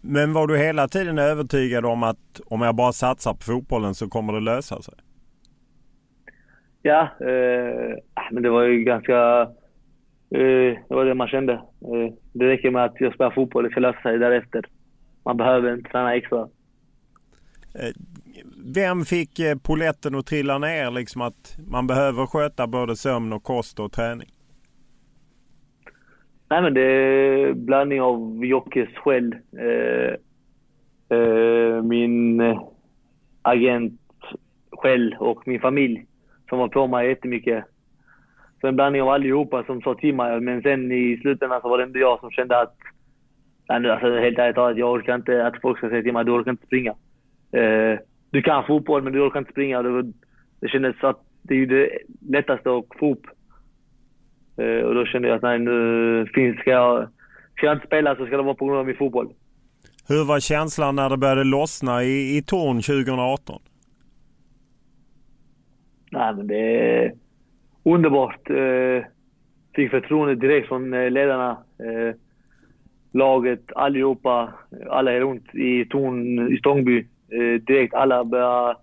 [0.00, 4.08] Men var du hela tiden övertygad om att om jag bara satsar på fotbollen så
[4.08, 4.94] kommer det lösa sig?
[6.82, 7.96] Ja, eh,
[8.30, 9.40] men det var ju ganska...
[10.30, 11.52] Eh, det var det man kände.
[11.52, 14.64] Eh, det räcker med att jag spelar fotboll, det ska lösa sig därefter.
[15.24, 16.40] Man behöver inte träna extra.
[17.74, 17.92] Eh,
[18.74, 23.42] vem fick eh, poletten att trilla ner liksom att man behöver sköta både sömn och
[23.42, 24.28] kost och träning?
[26.48, 30.14] Nej, men det är blandning av Jockes skäll, eh,
[31.18, 32.42] eh, min
[33.42, 34.00] agent
[34.72, 36.06] själv och min familj
[36.48, 37.64] som var på mig jättemycket.
[38.60, 40.40] Så en blandning av allihopa som sa till mig.
[40.40, 42.76] Men sen i slutändan så var det ändå jag som kände att...
[43.66, 46.50] Alltså, helt ärligt talat, jag orkar inte att folk ska säga till mig du orkar
[46.50, 46.94] inte springa.
[47.52, 47.98] Eh,
[48.30, 49.82] du kan fotboll men du orkar inte springa.
[49.82, 50.12] Det,
[50.60, 51.88] det kändes att det är det
[52.28, 53.26] lättaste att få upp.
[54.56, 57.08] Eh, och då kände jag att nej, nu finns, ska jag,
[57.56, 59.32] ska jag inte spela så ska det vara på grund av min fotboll.
[60.08, 63.60] Hur var känslan när det började lossna i, i Torn 2018?
[66.10, 67.12] Nej, men det är
[67.82, 68.50] underbart.
[68.50, 69.04] Eh,
[69.74, 71.50] fick förtroende direkt från eh, ledarna.
[71.78, 72.14] Eh,
[73.12, 74.52] laget, allihopa,
[74.90, 77.06] alla runt i Torn, i Stångby.
[77.32, 78.76] Eh, direkt alla började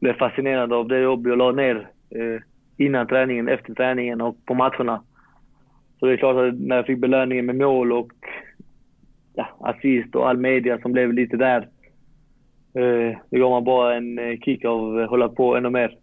[0.00, 2.42] bli fascinerade av det jobb jag la ner eh,
[2.76, 5.02] innan träningen, efter träningen och på matcherna.
[5.98, 8.12] Så det är klart att när jag fick belöningen med mål och
[9.34, 11.68] ja, assist och all media som blev lite där.
[12.74, 15.96] Eh, det gav man bara en kick av att hålla på ännu mer.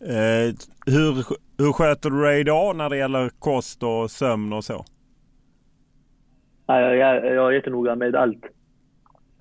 [0.00, 0.54] Eh,
[0.86, 1.14] hur,
[1.58, 4.84] hur sköter du dig idag när det gäller kost och sömn och så?
[6.70, 8.44] Ja, jag, jag, jag är jättenoga med allt.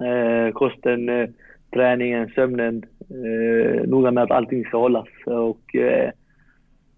[0.01, 1.29] Eh, kosten, eh,
[1.73, 2.83] träningen, sömnen.
[3.09, 5.07] Eh, noga med att allting ska hållas.
[5.25, 6.11] Och, eh,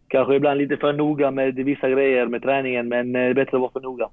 [0.07, 3.57] kanske ibland lite för noga med vissa grejer med träningen, men eh, det är bättre
[3.57, 4.09] att vara för noga.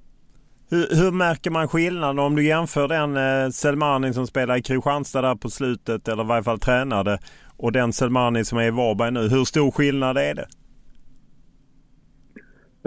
[0.71, 5.23] Hur, hur, märker man skillnaden om du jämför den eh, Selmani som spelade i Kristianstad
[5.23, 7.19] där på slutet, eller i varje fall tränade,
[7.57, 9.21] och den Selmani som är i Varberg nu.
[9.21, 10.47] Hur stor skillnad är det?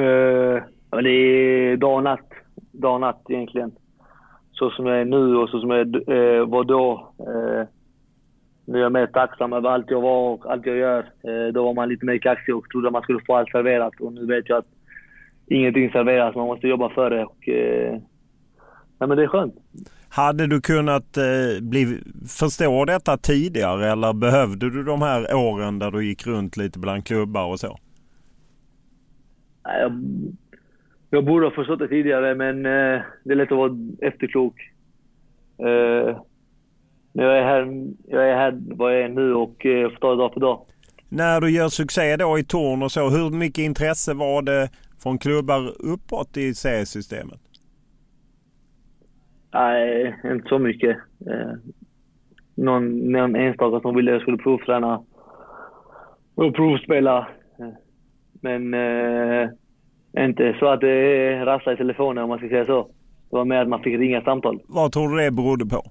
[0.03, 0.63] Uh,
[1.03, 2.30] det är dag och natt.
[2.81, 3.71] Dag och natt egentligen.
[4.51, 7.13] Så som jag är nu och så som jag uh, var då.
[7.19, 7.63] Uh,
[8.65, 10.99] nu är jag mer tacksam över allt jag var och allt jag gör.
[10.99, 13.93] Uh, då var man lite mer kaxig och trodde att man skulle få allt serverat.
[13.99, 14.71] Och nu vet jag att
[15.47, 16.35] ingenting serveras.
[16.35, 17.25] Man måste jobba för det.
[17.25, 17.43] Och,
[18.99, 19.55] nej, men det är skönt.
[20.13, 25.91] Hade du kunnat eh, bli, förstå detta tidigare eller behövde du de här åren där
[25.91, 27.77] du gick runt lite bland klubbar och så?
[29.63, 29.91] Jag,
[31.13, 34.55] jag borde ha förstått det tidigare men eh, det är lätt att vara efterklok.
[35.57, 36.17] Eh,
[37.13, 40.09] men jag är här, jag är här vad jag är nu och eh, får ta
[40.09, 40.65] det dag för dag.
[41.09, 44.69] När du gör succé då i Torn och så, hur mycket intresse var det
[45.03, 47.39] från klubbar uppåt i seriesystemet?
[49.53, 50.97] Nej, inte så mycket.
[51.27, 51.53] Eh,
[52.55, 55.03] någon, någon enstaka som ville att jag skulle provträna
[56.35, 57.27] och provspela.
[57.59, 57.73] Eh,
[58.41, 59.49] men eh,
[60.17, 62.83] inte så att det rassade i telefonen om man ska säga så.
[63.29, 64.59] Det var mer att man fick ringa samtal.
[64.67, 65.83] Vad tror du det berodde på?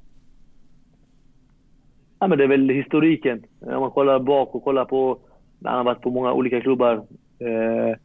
[2.18, 3.42] Ja, men det är väl historiken.
[3.61, 5.18] Om man kollar bak och kollar på...
[5.64, 6.94] Han har varit på många olika klubbar.
[7.38, 7.96] Eh,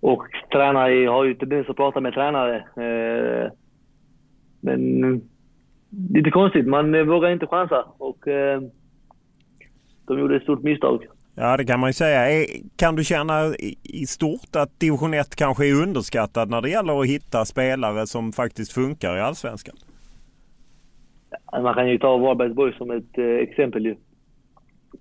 [0.00, 2.56] och tränare har ju tendens att prata med tränare.
[2.56, 3.52] Eh,
[4.60, 5.20] men
[6.10, 8.62] lite konstigt, man vågar inte chansa och eh,
[10.06, 11.06] de gjorde ett stort misstag.
[11.34, 12.30] Ja det kan man ju säga.
[12.30, 17.00] Eh, kan du känna i stort att division 1 kanske är underskattad när det gäller
[17.00, 19.76] att hitta spelare som faktiskt funkar i Allsvenskan?
[21.52, 23.96] Man kan ju ta Varbergsborg som ett eh, exempel ju.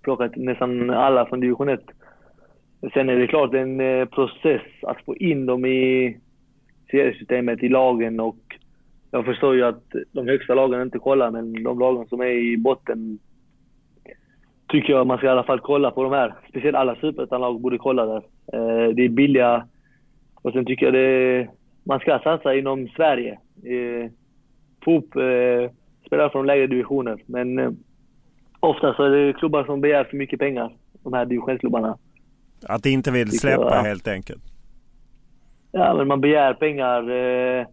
[0.01, 1.79] Plockat nästan alla från division 1.
[2.93, 6.17] Sen är det klart en eh, process att få in dem i
[6.91, 8.37] seriesystemet, i lagen och
[9.11, 12.57] jag förstår ju att de högsta lagen inte kollar, men de lagen som är i
[12.57, 13.19] botten
[14.69, 16.33] tycker jag man ska i alla fall kolla på de här.
[16.49, 18.23] Speciellt alla superettanlag borde kolla där.
[18.53, 19.67] Eh, det är billiga
[20.41, 21.47] och sen tycker jag det
[21.83, 23.39] man ska satsa inom Sverige.
[23.63, 24.11] Eh,
[24.89, 25.71] upp eh,
[26.05, 27.21] spelare från lägre divisioner.
[27.25, 27.71] Men eh,
[28.59, 30.71] ofta så är det klubbar som begär för mycket pengar,
[31.03, 31.97] de här divisionsklubbarna.
[32.67, 34.43] Att de inte vill släppa jag, helt enkelt?
[35.71, 37.09] Ja, men man begär pengar.
[37.09, 37.65] Eh,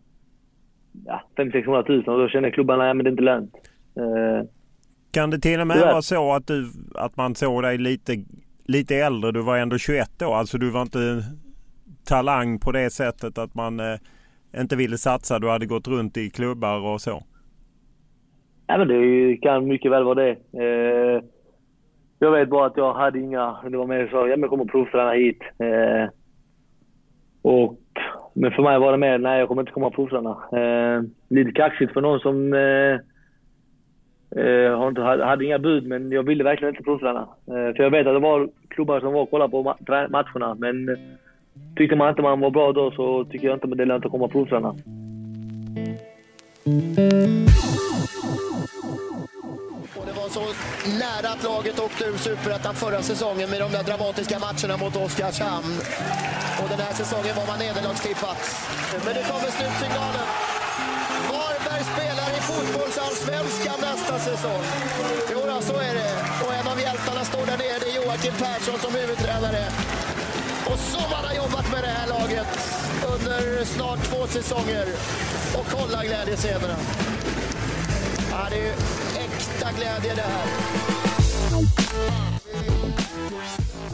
[1.06, 3.54] ja, 500 000 och då känner klubbarna att det är inte lönt.
[3.96, 4.48] Eh,
[5.16, 8.12] kan det till och med vara så att, du, att man såg dig lite,
[8.64, 9.32] lite äldre?
[9.32, 10.32] Du var ändå 21 då.
[10.32, 11.22] Alltså du var inte
[12.04, 13.96] talang på det sättet att man eh,
[14.60, 15.38] inte ville satsa.
[15.38, 17.22] Du hade gått runt i klubbar och så.
[18.66, 20.30] Ja, men det kan mycket väl vara det.
[20.30, 21.22] Eh,
[22.18, 23.56] jag vet bara att jag hade inga...
[23.70, 25.42] Det var mer så, ja men kom och provträna hit.
[25.58, 26.08] Eh,
[27.42, 27.78] och
[28.34, 30.36] men för mig var det mer, nej jag kommer inte komma och provträna.
[30.52, 32.52] Eh, lite kaxigt för någon som
[34.30, 37.20] jag eh, hade inga bud, men jag ville verkligen inte provträna.
[37.20, 39.62] Eh, för jag vet att det var klubbar som var och kollade på
[40.10, 40.94] matcherna, men eh,
[41.76, 44.10] tyckte man inte man var bra då så tycker jag inte det är lönt att
[44.10, 44.68] komma och provträna.
[49.98, 50.40] Och det var så
[51.02, 55.74] nära att laget åkte ur Superettan förra säsongen med de där dramatiska matcherna mot Oskarshamn.
[56.60, 58.40] Och den här säsongen var man nederlagstippat.
[59.04, 60.25] Men nu kommer slutsignalen.
[64.36, 64.50] Nästa.
[65.32, 66.12] Jo, då, så är det.
[66.46, 67.78] Och en av hjältarna står där nere.
[67.80, 69.64] Det är Joakim Persson som huvudtränare.
[70.66, 72.46] Och som han har jobbat med det här laget
[73.14, 74.86] under snart två säsonger.
[75.58, 76.76] Och kolla glädjescenerna.
[78.30, 78.72] Ja, det är ju
[79.24, 80.46] äkta glädje det här.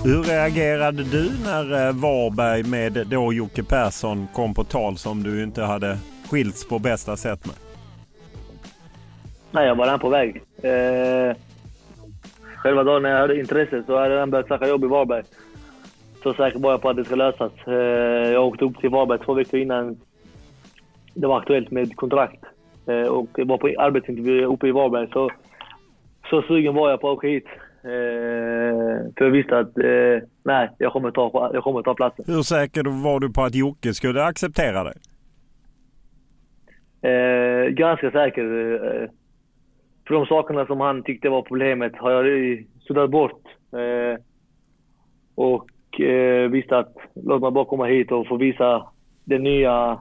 [0.05, 5.43] Hur reagerade du när eh, Varberg med då Jocke Persson kom på tal som du
[5.43, 5.99] inte hade
[6.31, 7.72] skilts på bästa sätt med?
[9.55, 10.43] Nej, jag var redan på väg.
[10.63, 11.37] Eh,
[12.57, 15.23] själva dagen när jag hade intresse så hade jag redan börjat söka jobb i Varberg.
[16.23, 17.53] Så säker var jag på att det ska lösas.
[17.67, 17.75] Eh,
[18.33, 20.01] jag åkte upp till Varberg två veckor innan
[21.15, 22.45] det var aktuellt med kontrakt.
[22.87, 25.09] Eh, och jag var på arbetsintervju uppe i Varberg.
[25.13, 25.31] Så,
[26.31, 27.47] så sugen var jag på att åka hit.
[27.85, 32.25] Eh, för jag visste att eh, nej, jag kommer, ta, jag kommer ta platsen.
[32.29, 34.95] Hur säker var du på att Jocke skulle acceptera dig?
[37.13, 39.11] Eh, ganska säker.
[40.07, 43.43] För de sakerna som han tyckte var problemet har jag suddat bort.
[43.73, 44.21] Eh,
[45.35, 48.87] och eh, visste att låt mig bara komma hit och få visa
[49.25, 50.01] den nya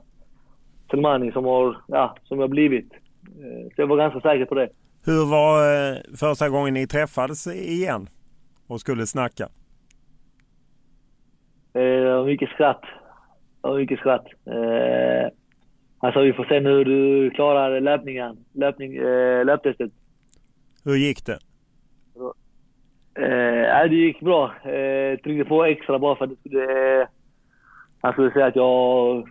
[0.91, 2.91] Selmani som, har, ja, som jag blivit.
[3.23, 4.69] Eh, så jag var ganska säker på det.
[5.05, 8.09] Hur var eh, första gången ni träffades igen
[8.67, 9.49] och skulle snacka?
[11.73, 12.81] Eh, mycket skratt.
[13.77, 14.25] Mycket skratt.
[14.45, 15.27] Eh,
[16.01, 19.91] sa vi får se hur du klarar löpningen, löpning, eh, löptestet.
[20.83, 21.39] Hur gick det?
[23.15, 24.53] Eh, det gick bra.
[24.63, 27.09] Eh, tryckte på extra bara för att eh,
[28.01, 29.29] han skulle säga att jag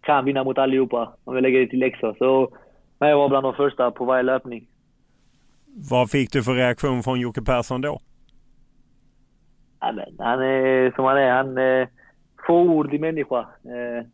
[0.00, 2.14] kan vinna mot allihopa om jag lägger det till extra.
[2.14, 2.52] Så
[2.98, 4.66] men jag var bland de första på varje löpning.
[5.90, 8.00] Vad fick du för reaktion från Jocke Persson då?
[9.80, 11.30] Ja, men han är som han är.
[11.30, 11.88] Han är
[12.46, 13.38] fåordig människa.
[13.40, 14.06] Eh,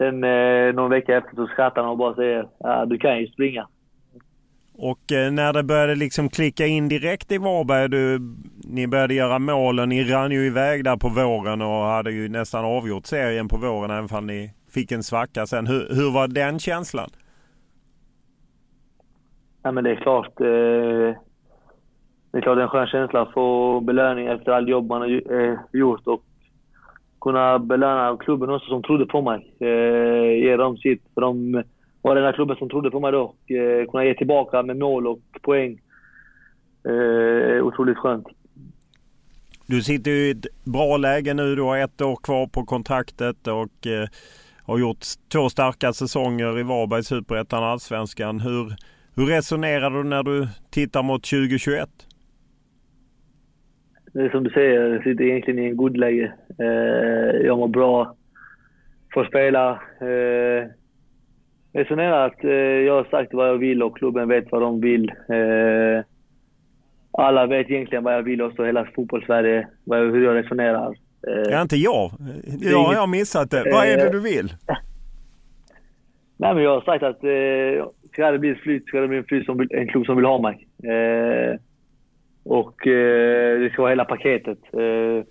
[0.00, 3.26] sen eh, någon vecka efter så skrattar han och bara säger ja, du kan ju
[3.26, 3.68] springa.
[4.74, 8.20] Och eh, när det började liksom klicka in direkt i Varberg, du,
[8.64, 12.64] ni började göra målen, ni rann ju iväg där på våren och hade ju nästan
[12.64, 15.66] avgjort serien på våren även om ni fick en svacka sen.
[15.66, 17.10] Hur, hur var den känslan?
[19.62, 20.40] Ja men det är klart.
[20.40, 21.16] Eh,
[22.30, 25.58] det är klart en skön känsla att få belöning efter all jobb man har eh,
[25.72, 26.22] gjort och
[27.20, 29.54] kunna belöna klubben också som trodde på mig.
[29.60, 31.02] Eh, ge dem sitt.
[31.14, 31.62] För de
[32.02, 33.20] var den här klubben som trodde på mig då.
[33.20, 35.80] Och, eh, kunna ge tillbaka med mål och poäng.
[36.84, 38.26] Eh, otroligt skönt.
[39.66, 41.56] Du sitter ju i ett bra läge nu.
[41.56, 44.08] Du har ett år kvar på kontraktet och eh,
[44.64, 48.40] har gjort två starka säsonger i Varberg, Superettan och Allsvenskan.
[48.40, 48.74] Hur,
[49.14, 51.88] hur resonerar du när du tittar mot 2021?
[54.12, 56.32] Det är som du säger, jag sitter egentligen i en god läge.
[56.58, 58.14] Eh, jag mår bra,
[59.14, 59.70] får spela.
[60.00, 60.68] Eh,
[61.72, 65.12] resonerar att eh, jag har sagt vad jag vill och klubben vet vad de vill.
[67.12, 70.94] Alla vet egentligen vad jag vill också, hela fotbollssverige, hur jag resonerar.
[71.28, 72.10] Eh, ja, inte jag.
[72.60, 73.62] Jag har missat det.
[73.72, 74.54] Vad är det du vill?
[76.36, 79.18] Nej, men jag har sagt att eh, ska det bli ett flyt, ska det bli
[79.18, 80.68] en, flyt som, en klubb som vill ha mig.
[80.82, 81.58] Eh,
[82.44, 84.58] och eh, det ska vara hela paketet.
[84.72, 85.24] Eh,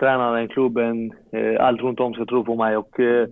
[0.00, 2.76] tränaren, klubben, eh, allt runt om ska tro på mig.
[2.76, 3.28] Och, eh,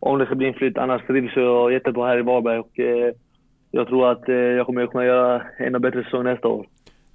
[0.00, 0.78] om det ska bli en flytt.
[0.78, 3.12] Annars trivs jag jättebra här i Varberg och eh,
[3.70, 6.66] jag tror att eh, jag kommer kunna göra en ännu bättre säsong nästa år.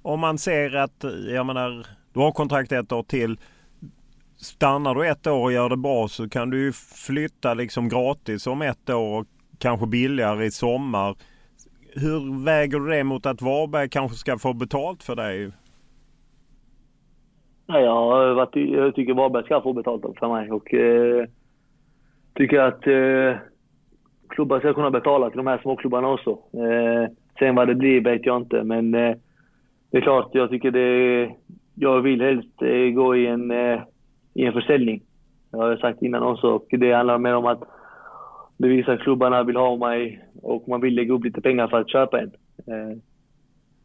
[0.02, 3.36] Om man ser att, jag menar, du har kontrakt ett år till.
[4.36, 6.72] Stannar du ett år och gör det bra så kan du ju
[7.06, 9.26] flytta liksom gratis om ett år och
[9.58, 11.16] kanske billigare i sommar.
[11.94, 15.50] Hur väger du det mot att Varberg kanske ska få betalt för dig?
[17.66, 21.26] Ja, jag, jag tycker Varberg ska få betalt för mig och eh,
[22.34, 23.40] tycker att eh,
[24.28, 26.30] klubbar ska kunna betala till de här småklubbarna också.
[26.30, 29.16] Eh, sen vad det blir vet jag inte, men eh,
[29.90, 31.30] det är klart, jag tycker det...
[31.74, 33.80] Jag vill helst eh, gå i en, eh,
[34.34, 35.02] i en försäljning.
[35.50, 36.46] Det har jag sagt innan också.
[36.46, 37.62] Och det handlar mer om att
[38.62, 41.90] bevisa att klubbarna vill ha mig och man vill lägga upp lite pengar för att
[41.90, 42.32] köpa en.
[42.66, 42.98] Eh,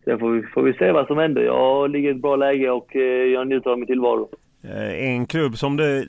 [0.05, 1.41] sen får vi, får vi se vad som händer.
[1.41, 3.01] Jag ligger i ett bra läge och eh,
[3.33, 4.29] jag njuter av min tillvaro.
[4.63, 6.05] Eh, en klubb som det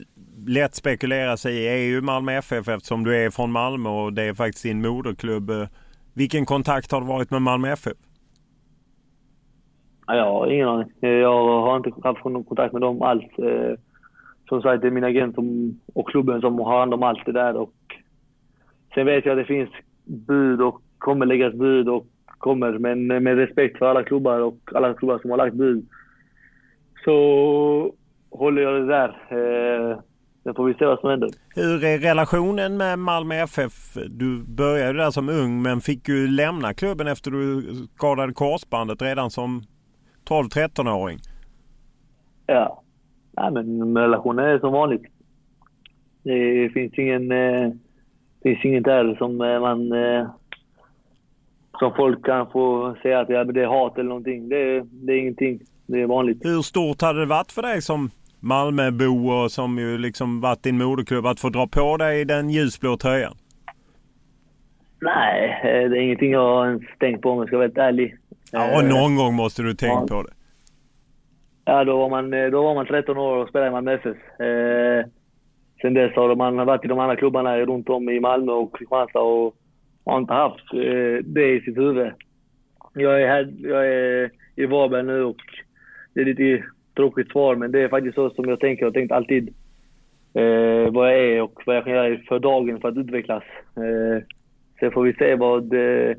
[0.47, 4.23] lätt spekulerar sig i är ju Malmö FF eftersom du är från Malmö och det
[4.23, 5.51] är faktiskt din moderklubb.
[6.13, 7.97] Vilken kontakt har du varit med Malmö FF?
[10.07, 10.89] Ja, ingen aning.
[10.99, 13.23] Jag har inte haft någon kontakt med dem alls.
[14.49, 15.35] Som sagt, det är min agent
[15.93, 17.55] och klubben som har hand om allt det där.
[17.55, 17.73] Och
[18.93, 19.69] sen vet jag att det finns
[20.05, 22.77] bud och kommer läggas bud och kommer.
[22.77, 25.85] Men med respekt för alla klubbar och alla klubbar som har lagt bud
[27.03, 27.93] så
[28.31, 29.09] håller jag det där.
[29.09, 29.99] Eh,
[30.43, 31.29] sen får vi se vad som händer.
[31.55, 33.73] Hur är relationen med Malmö FF?
[34.09, 37.63] Du började där som ung men fick ju lämna klubben efter du
[37.95, 39.61] skadade korsbandet redan som
[40.27, 41.19] 12-13-åring.
[42.45, 42.83] Ja.
[43.31, 45.03] Nej, men relationen är som vanligt.
[46.23, 47.71] Det finns ingen, eh,
[48.43, 50.27] finns inget där som eh, man eh,
[51.79, 54.49] som folk kan få säga att ja, det är hat eller någonting.
[54.49, 55.59] Det, det är ingenting.
[55.87, 56.45] Det är vanligt.
[56.45, 58.09] Hur stort hade det varit för dig som
[58.39, 62.97] Malmöbo och som ju liksom varit din moderklubb att få dra på dig den ljusblå
[62.97, 63.35] tröjan?
[65.01, 68.15] Nej, det är ingenting jag har ens tänkt på om jag ska vara helt ärlig.
[68.51, 70.15] Ja, och någon gång måste du tänkt ja.
[70.15, 70.33] på det.
[71.65, 74.39] Ja, då var, man, då var man 13 år och spelade i Malmö FF.
[74.39, 75.05] Eh,
[75.81, 79.19] sen dess har man varit i de andra klubbarna runt om i Malmö och Kristianstad
[79.19, 79.55] och
[80.05, 82.11] har inte haft eh, det i sitt huvud.
[82.93, 85.41] Jag är, här, jag är i Varberg nu och
[86.13, 86.63] det är lite
[86.95, 88.83] tråkigt svar, men det är faktiskt så som jag tänker.
[88.83, 89.47] Jag har tänkt alltid
[90.33, 93.43] eh, vad jag är och vad jag kan göra för dagen för att utvecklas.
[93.75, 94.23] Eh,
[94.79, 96.15] sen får vi se vad eh,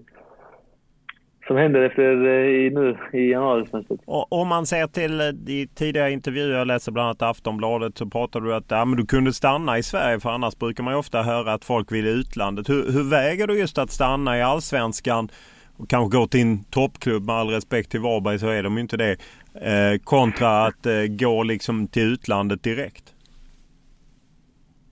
[1.50, 4.00] som händer efter eh, nu i januarifönstret.
[4.06, 8.54] Om man ser till de tidigare intervjuer jag läser bland annat Aftonbladet så pratar du
[8.54, 11.52] att ja, men du kunde stanna i Sverige för annars brukar man ju ofta höra
[11.52, 12.68] att folk vill i utlandet.
[12.68, 15.28] Hur, hur väger du just att stanna i Allsvenskan
[15.76, 18.80] och kanske gå till en toppklubb med all respekt till Varberg så är de ju
[18.80, 19.16] inte det.
[19.54, 23.14] Eh, kontra att eh, gå liksom till utlandet direkt.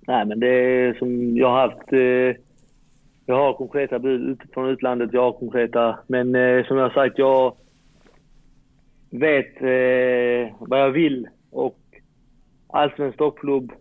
[0.06, 2.42] Nej men det är som jag har haft eh,
[3.28, 5.98] jag har konkreta bud från utlandet, jag har konkreta.
[6.06, 7.56] Men eh, som jag har sagt, jag
[9.10, 11.28] vet eh, vad jag vill.
[11.50, 11.78] Och
[12.68, 13.72] allsvensk toppklubb,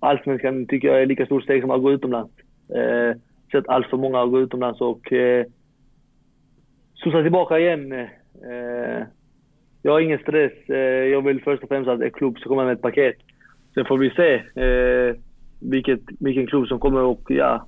[0.00, 2.32] allsvenskan tycker jag är lika stort steg som att gå utomlands.
[2.68, 3.16] Eh,
[3.52, 5.46] sett allt för många gå utomlands och eh,
[6.94, 7.92] studsa tillbaka igen.
[7.92, 9.02] Eh,
[9.82, 10.52] jag har ingen stress.
[10.68, 13.16] Eh, jag vill först och främst att en klubb ska komma med ett paket.
[13.74, 14.34] Sen får vi se
[14.64, 15.16] eh,
[15.60, 17.66] vilket, vilken klubb som kommer och ja,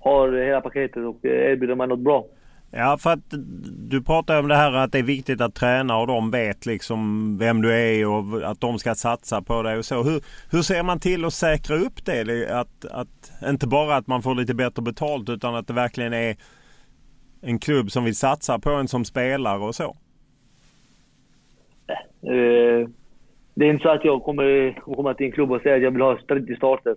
[0.00, 2.26] har hela paketet och erbjuder mig något bra.
[2.70, 3.34] Ja, för att
[3.90, 7.36] du pratar om det här att det är viktigt att träna och de vet liksom
[7.38, 10.02] vem du är och att de ska satsa på dig och så.
[10.02, 10.20] Hur,
[10.50, 12.50] hur ser man till att säkra upp det?
[12.50, 16.36] Att, att, inte bara att man får lite bättre betalt utan att det verkligen är
[17.40, 19.96] en klubb som vill satsa på en som spelare och så?
[22.22, 22.88] Eh,
[23.54, 25.90] det är inte så att jag kommer komma till en klubb och säga att jag
[25.90, 26.96] vill ha 30 starter.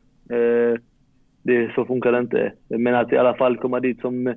[1.43, 2.51] Det, så funkar det inte.
[2.67, 4.35] Men att i alla fall komma dit som eh,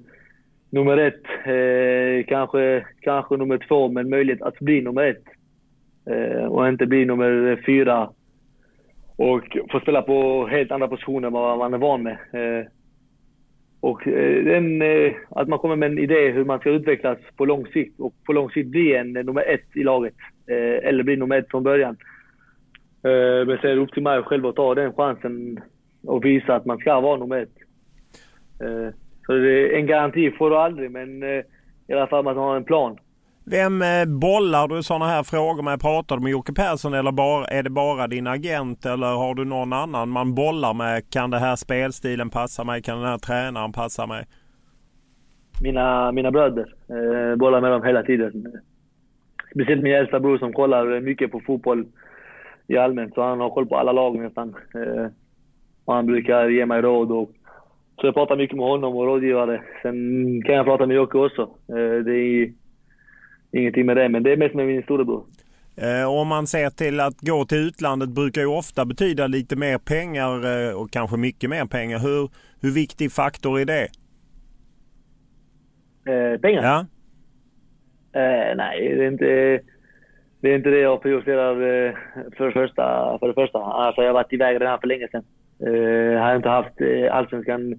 [0.70, 5.24] nummer ett, eh, kanske, kanske nummer två, men möjlighet att bli nummer ett.
[6.10, 8.10] Eh, och inte bli nummer fyra
[9.16, 12.16] och få spela på helt andra positioner än vad man är van med.
[12.32, 12.66] Eh,
[13.80, 17.44] och eh, den, eh, att man kommer med en idé hur man ska utvecklas på
[17.44, 20.14] lång sikt och på lång sikt bli en eh, nummer ett i laget.
[20.46, 21.96] Eh, eller bli nummer ett från början.
[23.02, 25.60] Eh, men sen är det upp till mig själv att ta den chansen
[26.06, 27.54] och visa att man ska vara nummer ett.
[29.26, 31.22] Så det, en garanti får du aldrig, men
[31.86, 32.98] i alla fall man har en plan.
[33.46, 35.80] Vem eh, bollar du sådana här frågor med?
[35.80, 39.44] Pratar du med Jocke Persson eller bara, är det bara din agent eller har du
[39.44, 41.10] någon annan man bollar med?
[41.10, 42.82] Kan det här spelstilen passa mig?
[42.82, 44.24] Kan den här tränaren passa mig?
[45.62, 46.74] Mina, mina bröder.
[46.88, 48.46] Eh, bollar med dem hela tiden.
[49.50, 51.86] Speciellt min äldsta bror som kollar mycket på fotboll
[52.66, 53.14] i allmänt.
[53.14, 54.54] Så han har koll på alla lag nästan.
[54.74, 55.06] Eh,
[55.84, 57.12] och han brukar ge mig råd.
[57.12, 57.30] Och,
[58.00, 59.62] så jag pratar mycket med honom och rådgivare.
[59.82, 61.42] Sen kan jag prata med Jocke också.
[61.68, 62.52] Eh, det är
[63.52, 65.24] ingenting med det, men det är mest med min storebror.
[65.76, 69.78] Eh, om man ser till att gå till utlandet brukar ju ofta betyda lite mer
[69.78, 71.98] pengar eh, och kanske mycket mer pengar.
[71.98, 72.30] Hur,
[72.60, 73.88] hur viktig faktor är det?
[76.12, 76.62] Eh, pengar?
[76.62, 76.86] Ja.
[78.20, 79.60] Eh, nej, det är inte
[80.40, 81.54] det är inte det jag prioriterar
[82.36, 83.58] för, första, för det första.
[83.58, 85.24] Annars har jag varit iväg redan för länge sedan.
[85.66, 87.74] Eh, jag har inte haft eh, allsvenskan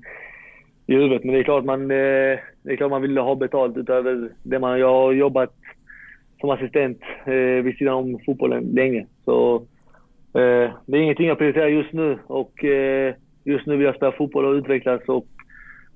[0.88, 1.24] i huvudet.
[1.24, 4.60] Men det är klart man, eh, det är klart man vill ha betalt utöver det
[4.60, 4.80] man...
[4.80, 5.54] Jag har jobbat
[6.40, 9.06] som assistent eh, vid sidan om fotbollen länge.
[9.26, 9.56] Så
[10.34, 12.20] eh, det är ingenting jag prioriterar just nu.
[12.28, 13.14] Och eh,
[13.44, 15.28] just nu vill jag spela fotboll och utvecklas och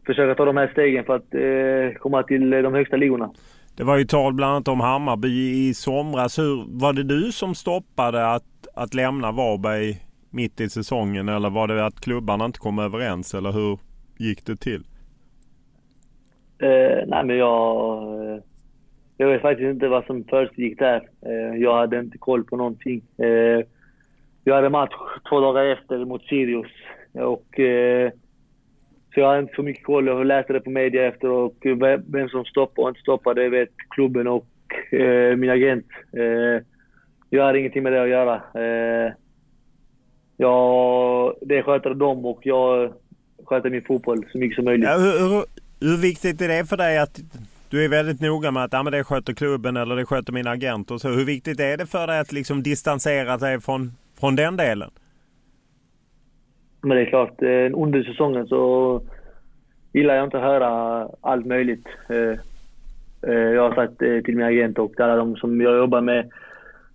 [0.05, 3.31] försöka ta de här stegen för att eh, komma till eh, de högsta ligorna.
[3.77, 6.39] Det var ju tal bland annat om Hammarby i somras.
[6.39, 11.67] Hur, var det du som stoppade att, att lämna Varberg mitt i säsongen eller var
[11.67, 13.80] det att klubbarna inte kom överens eller hur
[14.17, 14.84] gick det till?
[16.61, 18.41] Eh, nej men jag eh,
[19.21, 21.01] jag vet faktiskt inte vad som försiggick där.
[21.21, 23.01] Eh, jag hade inte koll på någonting.
[23.17, 23.65] Eh,
[24.43, 24.93] jag hade match
[25.30, 26.71] två dagar efter mot Sirius.
[27.13, 28.11] Och, eh,
[29.13, 30.07] så jag hade inte så mycket koll.
[30.07, 31.55] Jag läste det på media efter och
[32.07, 34.47] vem som stoppade och inte stoppade, det vet klubben och
[34.91, 35.88] eh, min agent.
[36.17, 36.63] Eh,
[37.30, 38.36] jag hade ingenting med det att göra.
[38.36, 39.13] Eh,
[40.41, 42.93] jag, det sköter de och jag
[43.45, 44.89] sköter min fotboll så mycket som möjligt.
[44.89, 45.43] Ja, hur, hur,
[45.81, 47.19] hur, viktigt är det för dig att
[47.69, 50.47] du är väldigt noga med att ja, men det sköter klubben eller det sköter min
[50.47, 51.09] agent och så.
[51.09, 54.91] Hur viktigt är det för dig att liksom distansera dig från, från den delen?
[56.81, 59.01] Men det är klart, eh, under säsongen så
[59.93, 61.87] gillar jag inte att höra allt möjligt.
[62.09, 62.39] Eh,
[63.31, 66.31] eh, jag har sagt till min agent och alla de som jag jobbar med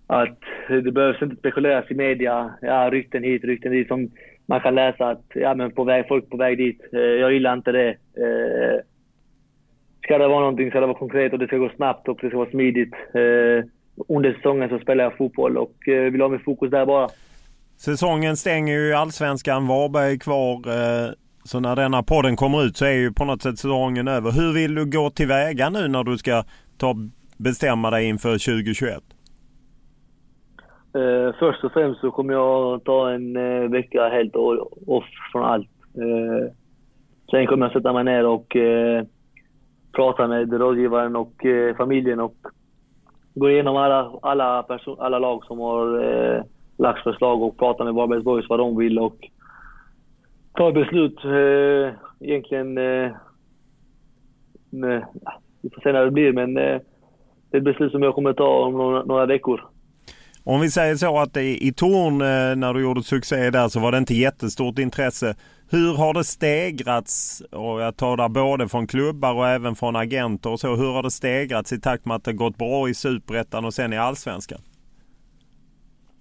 [0.07, 2.53] att det behövs inte spekuleras i media.
[2.61, 3.87] Ja, rykten hit, rykten dit.
[3.87, 4.09] Som
[4.45, 6.81] man kan läsa att ja, men på väg, folk på väg dit.
[6.93, 7.89] Eh, jag gillar inte det.
[7.89, 8.81] Eh,
[10.03, 12.27] ska det vara någonting ska det vara konkret och det ska gå snabbt och det
[12.27, 12.93] ska vara smidigt.
[12.93, 13.65] Eh,
[14.07, 17.09] under säsongen så spelar jag fotboll och vill ha min fokus där bara.
[17.77, 19.67] Säsongen stänger ju Allsvenskan.
[19.67, 20.61] Varberg är kvar.
[21.43, 24.31] Så när denna podden kommer ut så är ju på något sätt säsongen över.
[24.31, 26.43] Hur vill du gå tillväga nu när du ska
[26.77, 26.95] ta,
[27.37, 29.03] bestämma dig inför 2021?
[30.95, 35.69] Eh, först och främst så kommer jag ta en eh, vecka helt off från allt.
[35.97, 36.51] Eh,
[37.31, 39.03] sen kommer jag sätta mig ner och eh,
[39.91, 42.35] prata med rådgivaren och eh, familjen och
[43.33, 44.65] gå igenom alla, alla,
[44.97, 46.43] alla lag som har eh,
[46.77, 49.29] lagt förslag och prata med Varbergs Boys vad de vill och
[50.53, 51.25] ta beslut.
[51.25, 52.77] Eh, egentligen...
[52.77, 53.11] Eh,
[54.69, 56.81] med, ja, vi får se när det blir, men eh,
[57.49, 59.74] det är ett beslut som jag kommer ta om några, några veckor.
[60.47, 63.79] Om vi säger så att i, i Torn eh, när du gjorde succé där så
[63.79, 65.35] var det inte jättestort intresse.
[65.71, 67.41] Hur har det stegrats?
[67.51, 70.75] Och jag tar där både från klubbar och även från agenter och så.
[70.75, 73.93] Hur har det stegrats i takt med att det gått bra i Superettan och sen
[73.93, 74.59] i Allsvenskan?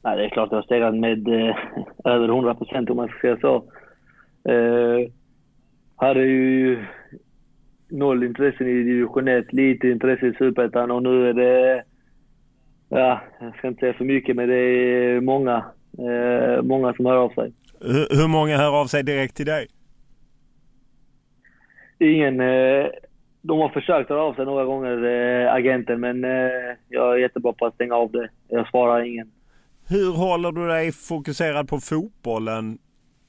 [0.05, 1.57] Nej, det är klart det har stegrats med eh,
[2.05, 3.65] över 100 procent om man ska säga så.
[4.49, 5.11] Eh,
[6.09, 6.85] är ju
[7.89, 11.85] noll intresse i division 1, lite intresse i superettan och nu är det,
[12.99, 15.65] ja, jag ska inte säga för mycket, men det är många,
[15.99, 17.53] eh, många som hör av sig.
[17.81, 19.67] Hur, hur många hör av sig direkt till dig?
[21.99, 22.41] Ingen.
[22.41, 22.87] Eh,
[23.43, 26.31] de har försökt höra av sig några gånger, eh, agenten, men eh,
[26.89, 28.29] jag är jättebra på att stänga av det.
[28.49, 29.31] Jag svarar ingen.
[29.89, 32.79] Hur håller du dig fokuserad på fotbollen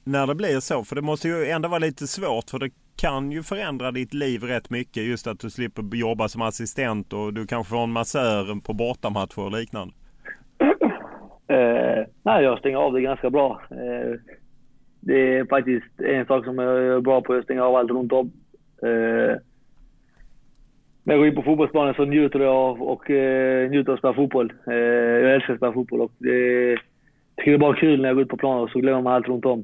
[0.06, 0.84] när det blir så?
[0.84, 2.70] För det måste ju ändå vara lite svårt för det
[3.02, 5.04] kan ju förändra ditt liv rätt mycket.
[5.04, 9.40] Just att du slipper jobba som assistent och du kanske får en massör på bortamatcher
[9.40, 9.94] och liknande.
[11.52, 13.62] Uh, nej, jag stänger av det ganska bra.
[13.72, 14.20] Uh,
[15.00, 18.12] det är faktiskt en sak som jag är bra på, jag stänger av allt runt
[18.12, 18.32] om.
[18.84, 19.36] Uh,
[21.04, 24.00] när jag går in på fotbollsplanen så njuter jag av och eh, njuter av att
[24.00, 24.54] spela fotboll.
[24.66, 26.78] Jag älskar att spela fotboll och det,
[27.38, 29.14] tycker det är bara kul när jag går ut på planen och så glömmer man
[29.14, 29.64] allt runt om.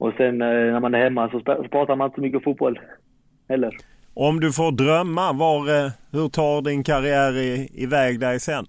[0.00, 2.80] Och sen eh, när man är hemma så, så pratar man inte så mycket fotboll
[3.48, 3.76] heller.
[4.14, 8.64] Om du får drömma, var, eh, hur tar din karriär i, iväg dig sen?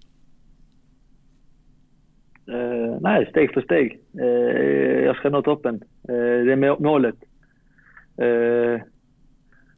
[2.48, 3.98] Uh, nej, steg för steg.
[4.20, 5.74] Uh, jag ska nå toppen.
[5.74, 7.14] Uh, det är målet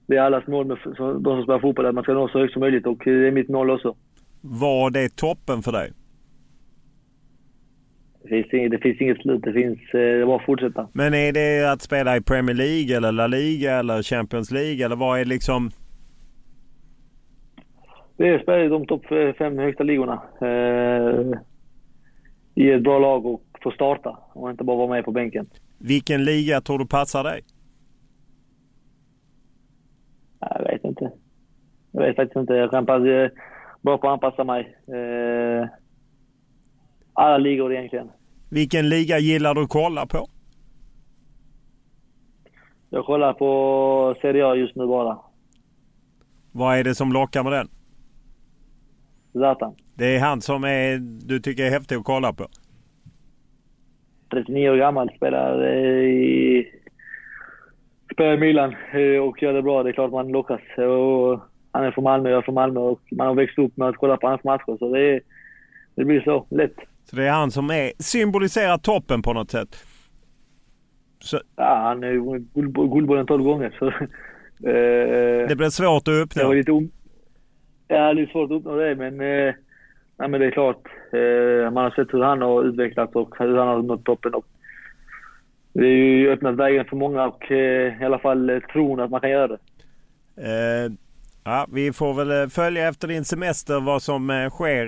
[0.07, 2.53] det är allas mål med de som spelar fotboll, att man ska nå så högt
[2.53, 3.97] som möjligt och det är mitt mål också.
[4.41, 5.93] Var det toppen för dig?
[8.25, 9.43] Det finns, inget, det finns inget slut.
[9.43, 10.89] Det finns, eh, det bara att fortsätta.
[10.93, 14.97] Men är det att spela i Premier League eller La Liga eller Champions League eller
[14.97, 15.71] vad är liksom?
[18.17, 19.03] Det är att spela i de topp
[19.39, 20.23] fem högsta ligorna.
[20.41, 21.39] Eh,
[22.55, 25.47] I ett bra lag och få starta och inte bara vara med på bänken.
[25.79, 27.41] Vilken liga tror du passar dig?
[30.41, 31.13] Jag vet inte.
[31.93, 32.55] Jag vet faktiskt inte.
[32.55, 33.29] Jag kan bra
[33.83, 34.77] på att anpassa mig.
[34.89, 35.69] Eh,
[37.15, 38.11] alla ligor egentligen.
[38.51, 40.27] Vilken liga gillar du att kolla på?
[42.91, 45.19] Jag kollar på Serie A just nu bara.
[46.53, 47.69] Vad är det som lockar med den?
[49.33, 49.75] Zlatan.
[49.95, 52.47] Det är han som är, du tycker är häftig att kolla på?
[54.31, 56.69] 39 år gammal, spelar i
[58.13, 59.83] spelar i Milan eh, och gör det bra.
[59.83, 60.61] Det är klart man lockas.
[60.77, 61.41] Och
[61.73, 63.97] han är från Malmö, jag är från Malmö och man har växt upp med att
[63.97, 64.77] kolla på hans matcher.
[64.79, 65.21] Så det,
[65.95, 66.77] det blir så lätt.
[67.05, 69.77] Så det är han som är, symboliserar toppen på något sätt?
[71.21, 71.41] Så.
[71.57, 72.39] Ja, han är
[72.91, 73.77] Guldbollen 12 gånger.
[73.79, 73.87] Så,
[74.69, 76.43] eh, det blir svårt att uppnå?
[76.43, 76.91] Det var lite om,
[77.89, 79.55] ja, lite svårt att uppnå det men, eh,
[80.19, 80.87] nej, men det är klart.
[81.13, 84.35] Eh, man har sett hur han har utvecklats och hur han har nått toppen.
[84.35, 84.47] Och
[85.73, 89.11] det har ju öppnat vägen för många och eh, i alla fall eh, tron att
[89.11, 89.59] man kan göra det.
[90.37, 90.93] Eh,
[91.45, 94.87] ja, vi får väl eh, följa efter din semester vad som sker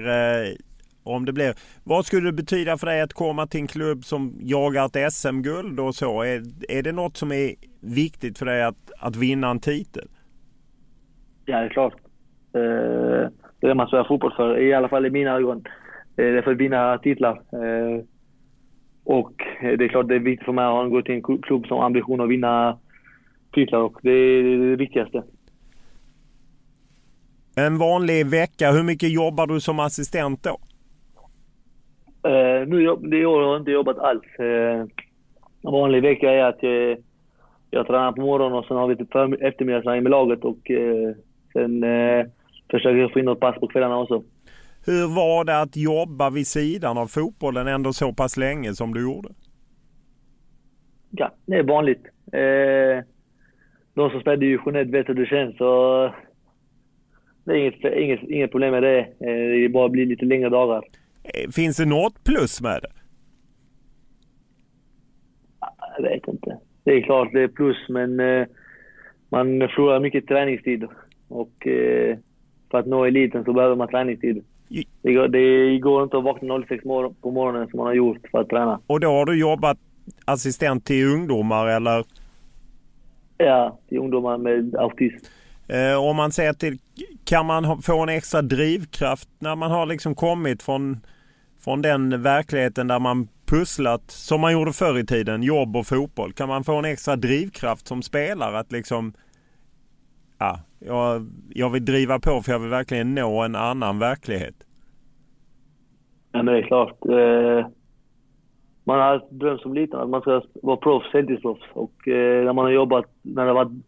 [1.07, 1.55] om det blir.
[1.85, 5.81] Vad skulle det betyda för dig att komma till en klubb som jagar ett SM-guld
[5.81, 6.23] och så?
[6.23, 10.09] Är, är det något som är viktigt för dig att, att vinna en titel?
[11.45, 11.95] Ja, det är klart.
[12.53, 13.31] Eh,
[13.61, 15.65] det är det man spelar fotboll för, i alla fall i mina ögon.
[16.15, 17.33] Det är för att vinna titlar.
[17.33, 18.05] Eh,
[19.05, 21.77] och det är klart det är viktigt för mig att gå till en klubb som
[21.77, 22.79] har ambition att vinna
[23.53, 25.23] titlar och det är det viktigaste.
[27.57, 30.59] En vanlig vecka, hur mycket jobbar du som assistent då?
[32.27, 34.25] Uh, nu, det år har jag inte jobbat alls.
[34.41, 34.81] Uh,
[35.63, 36.97] en vanlig vecka är att uh,
[37.71, 41.15] jag tränar på morgonen och sen har vi typ eftermiddagsträning med laget och uh,
[41.53, 42.25] sen uh,
[42.71, 44.23] försöker jag få in något pass på kvällarna också.
[44.87, 49.03] Hur var det att jobba vid sidan av fotbollen ändå så pass länge som du
[49.03, 49.29] gjorde?
[51.11, 52.07] Ja, det är vanligt.
[52.33, 53.05] Eh,
[53.95, 55.57] de som spelar division 1 vet hur det känns.
[55.57, 56.13] Så
[57.45, 58.99] det är inget, inget, inget problem med det.
[58.99, 60.83] Eh, det bara blir lite längre dagar.
[61.53, 62.93] Finns det något plus med det?
[65.97, 66.59] Jag vet inte.
[66.85, 68.47] Det är klart det är plus, men eh,
[69.29, 70.85] man förlorar mycket träningstid.
[71.29, 72.19] Och eh,
[72.71, 74.45] för att nå eliten så behöver man träningstid.
[75.03, 76.83] Det går, det går inte att vakna 06
[77.21, 78.81] på morgonen som man har gjort för att träna.
[78.87, 79.79] Och då har du jobbat
[80.25, 82.05] assistent till ungdomar eller?
[83.39, 85.27] Ja, till ungdomar med autism.
[85.69, 86.79] Eh, om man ser till,
[87.25, 91.01] kan man få en extra drivkraft när man har liksom kommit från,
[91.67, 96.33] från den verkligheten där man pusslat som man gjorde förr i tiden, jobb och fotboll.
[96.33, 99.13] Kan man få en extra drivkraft som spelare att liksom
[100.39, 104.55] ja, jag, jag vill driva på för jag vill verkligen nå en annan verklighet.
[106.33, 107.05] Ja, men det är klart.
[107.05, 107.67] Eh,
[108.85, 111.63] man har drömt som liten att man ska vara proffs, heltidsproffs.
[111.73, 113.83] Och eh, när man har jobbat, när det har varit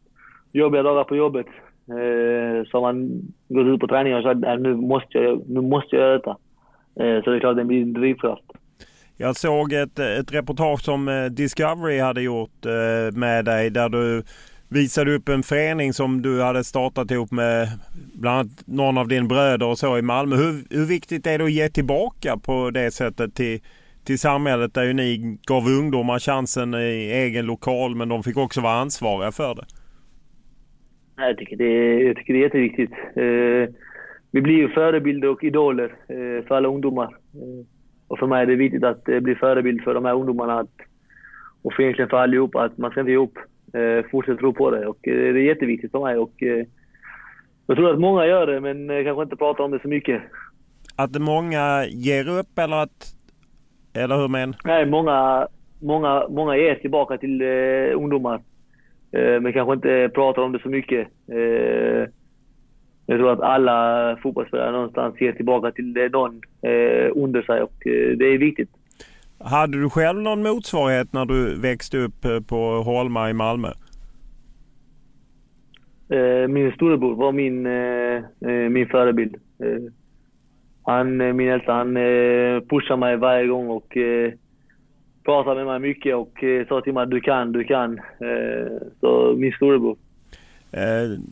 [0.53, 1.47] jobbiga dagar på jobbet,
[1.89, 5.61] eh, så har man gått ut på träningen och sagt att nu måste jag, nu
[5.61, 6.37] måste jag göra detta.
[6.99, 8.45] Eh, så det är klart det blir en drivkraft.
[9.17, 14.23] Jag såg ett, ett reportage som eh, Discovery hade gjort eh, med dig där du
[14.69, 17.69] visade upp en förening som du hade startat ihop med
[18.15, 20.37] bland annat någon av din bröder och så i Malmö.
[20.37, 23.61] Hur, hur viktigt är det att ge tillbaka på det sättet till,
[24.05, 28.61] till samhället där ju ni gav ungdomar chansen i egen lokal men de fick också
[28.61, 29.65] vara ansvariga för det?
[31.17, 32.93] Jag tycker det är, jag tycker det är jätteviktigt.
[32.93, 33.88] Eh,
[34.31, 37.05] vi blir ju förebilder och idoler eh, för alla ungdomar.
[37.35, 37.67] Eh,
[38.09, 40.75] och för mig är det viktigt att eh, bli förebild för de här ungdomarna att,
[41.63, 43.39] och för egentligen för allihopa att man ska inte ge upp
[44.11, 44.87] fortsätt tro på det.
[44.87, 46.17] Och, det är jätteviktigt för mig.
[46.17, 46.33] Och,
[47.67, 50.23] jag tror att många gör det, men kanske inte pratar om det så mycket.
[50.97, 53.15] Att många ger upp eller att...
[53.95, 54.55] Eller hur men?
[54.65, 55.49] Nej, många,
[55.83, 57.43] många, många ger tillbaka till
[57.95, 58.41] ungdomar.
[59.13, 61.09] Men kanske inte pratar om det så mycket.
[63.11, 68.17] Jag tror att alla fotbollsspelare någonstans ger tillbaka till någon eh, under sig och eh,
[68.17, 68.71] det är viktigt.
[69.41, 73.69] Hade du själv någon motsvarighet när du växte upp eh, på Holma i Malmö?
[76.09, 77.63] Eh, min storebror var min,
[78.73, 79.37] min förebild.
[80.83, 81.95] Han, min äldsta, han
[82.71, 83.97] pushade mig varje gång och
[85.25, 88.01] pratade med mig mycket och sa till mig du kan, du kan.
[89.01, 89.97] Så min storebror.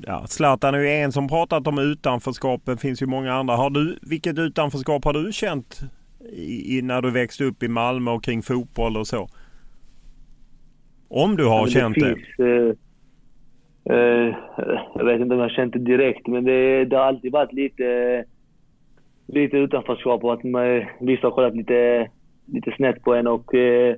[0.06, 2.60] Ja, Zlatan är ju en som pratat om utanförskap.
[2.64, 3.56] Det finns ju många andra.
[3.56, 5.80] Har du, vilket utanförskap har du känt
[6.32, 9.28] i, när du växte upp i Malmö och kring fotboll och så?
[11.08, 12.76] Om du har det känt finns, det?
[13.88, 14.34] Eh, eh,
[14.94, 17.52] jag vet inte om jag har känt det direkt, men det, det har alltid varit
[17.52, 18.24] lite,
[19.26, 22.10] lite utanförskap och att man, vissa har kollat lite,
[22.46, 23.96] lite snett på en och eh,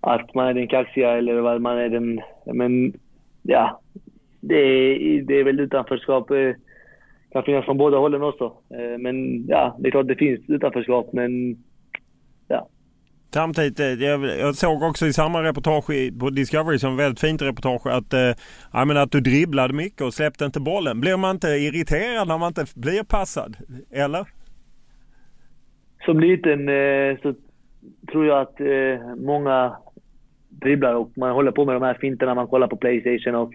[0.00, 2.20] att man är den kaxiga eller vad man är den...
[2.46, 2.92] Men
[3.42, 3.80] ja,
[4.40, 6.30] det är, det är väl utanförskap.
[6.30, 6.52] Eh,
[7.32, 8.44] kan finnas från båda hållen också.
[8.44, 11.56] Eh, men ja, det är klart det finns utanförskap men
[12.48, 12.68] ja.
[13.34, 18.12] Samtidigt, eh, jag, såg också i samma reportage på Discovery som väldigt fint reportage att,
[18.12, 21.00] eh, menar, att du dribblade mycket och släppte inte bollen.
[21.00, 23.56] Blir man inte irriterad när man inte blir passad?
[23.90, 24.26] Eller?
[26.04, 26.66] Som liten
[27.22, 27.34] så
[28.12, 28.60] tror jag att
[29.16, 29.76] många
[30.48, 33.52] dribblar och man håller på med de här finterna man kollar på Playstation och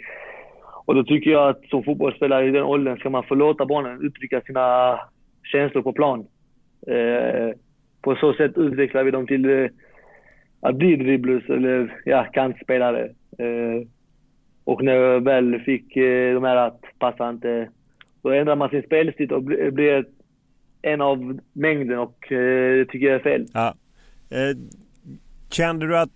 [0.86, 4.02] och då tycker jag att som fotbollsspelare i den åldern ska man få låta barnen
[4.02, 5.00] uttrycka sina
[5.44, 6.28] känslor på plan.
[6.88, 7.56] Eh,
[8.02, 9.70] på så sätt utvecklar vi dem till eh,
[10.60, 13.04] att bli dribblers eller ja, kantspelare.
[13.38, 13.88] Eh,
[14.64, 17.70] och när jag väl fick eh, de här att passa inte,
[18.22, 20.06] då ändrar man sin spelstil och blir
[20.82, 23.46] en av mängden och eh, det tycker jag är fel.
[23.54, 23.76] Ja.
[24.30, 24.58] Eh,
[25.52, 26.10] kände du att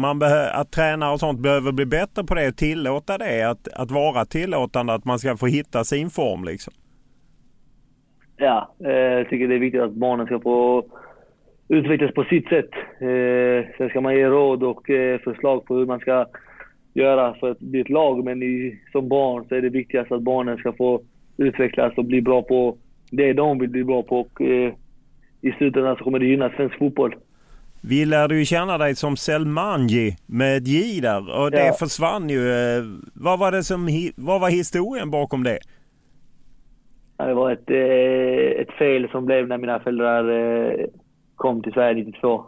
[0.00, 0.22] man
[0.52, 3.42] att tränare och sånt behöver bli bättre på det och tillåta det.
[3.42, 6.72] Att, att vara tillåtande, att man ska få hitta sin form liksom.
[8.36, 10.84] ja, eh, jag tycker det är viktigt att barnen ska få
[11.68, 12.70] utvecklas på sitt sätt.
[13.00, 16.26] Eh, sen ska man ge råd och eh, förslag på hur man ska
[16.94, 18.24] göra för att bli ett lag.
[18.24, 21.00] Men i, som barn så är det viktigast att barnen ska få
[21.36, 22.76] utvecklas och bli bra på
[23.10, 24.20] det de vill bli bra på.
[24.20, 24.72] Och, eh,
[25.40, 27.14] I slutändan så kommer det gynna svensk fotboll.
[27.82, 31.72] Vi lärde ju känna dig som Selmanji med ett J där och det ja.
[31.72, 32.52] försvann ju.
[32.52, 35.58] Eh, vad var, det som, vad var historien bakom det?
[37.16, 40.86] Det var ett, eh, ett fel som blev när mina föräldrar eh,
[41.36, 42.44] kom till Sverige 92.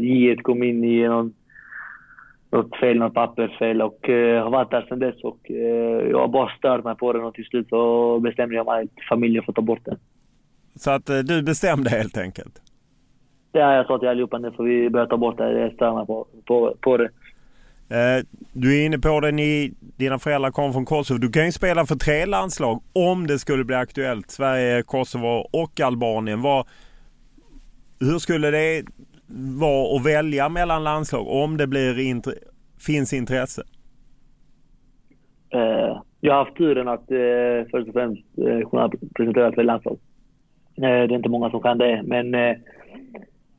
[0.00, 1.34] J kom in i någon,
[2.50, 3.98] något fel, något pappersfel och
[4.42, 5.24] har varit där sedan dess.
[5.24, 5.50] Och
[6.10, 9.04] jag har bara stört mig på den och till slut så bestämde jag mig att
[9.08, 9.98] familjen får ta bort den.
[10.74, 12.71] Så att du bestämde helt enkelt?
[13.52, 15.60] Ja, jag sa till allihopa nu får vi börja ta bort det.
[15.60, 17.10] Jag stör mig på, på, på det.
[17.92, 21.18] Eh, du är inne på det, ni, dina föräldrar kom från Kosovo.
[21.18, 24.30] Du kan ju spela för tre landslag om det skulle bli aktuellt.
[24.30, 26.42] Sverige, Kosovo och Albanien.
[26.42, 26.66] Vad,
[28.00, 28.82] hur skulle det
[29.60, 32.26] vara att välja mellan landslag om det blir int
[32.86, 33.62] finns intresse?
[35.50, 39.98] Eh, jag har haft turen att eh, först och främst eh, kunna presentera för landslag.
[40.76, 42.34] Det är inte många som kan det, men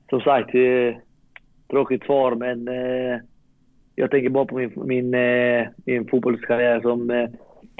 [0.09, 0.49] som sagt,
[1.69, 3.19] tråkigt svar men eh,
[3.95, 7.29] jag tänker bara på min, min, eh, min fotbollskarriär som eh,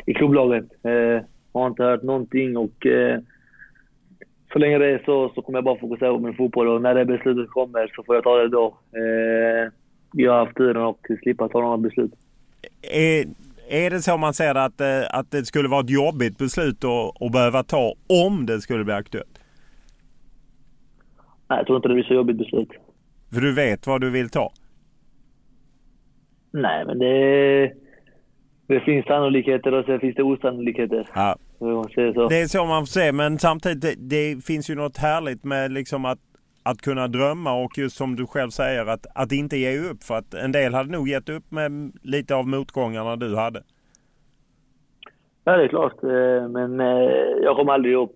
[0.05, 0.65] i klubblaget.
[0.83, 3.19] Eh, har inte hört någonting och eh,
[4.53, 6.95] så länge det är så, så kommer jag bara fokusera på min fotboll och när
[6.95, 8.77] det beslutet kommer så får jag ta det då.
[8.95, 9.71] Eh,
[10.13, 12.11] jag har haft turen att slippa ta några beslut.
[12.81, 13.25] Är,
[13.69, 17.21] är det så man ser att, eh, att det skulle vara ett jobbigt beslut att,
[17.21, 17.93] att behöva ta
[18.25, 19.32] om det skulle bli aktuellt?
[21.53, 22.69] Nej, jag tror inte det blir så jobbigt beslut.
[23.33, 24.51] För du vet vad du vill ta?
[26.51, 27.73] Nej, men det,
[28.67, 31.07] det finns sannolikheter och sen finns det osannolikheter.
[31.15, 31.35] Ja.
[31.59, 32.27] Så.
[32.29, 35.71] Det är så man får se, men samtidigt det, det finns ju något härligt med
[35.71, 36.19] liksom att,
[36.63, 40.03] att kunna drömma och just som du själv säger att, att inte ge upp.
[40.03, 43.63] För att en del hade nog gett upp med lite av motgångarna du hade.
[45.43, 46.03] Ja, det är klart.
[46.03, 46.87] Eh, men eh,
[47.43, 48.15] jag kommer aldrig upp.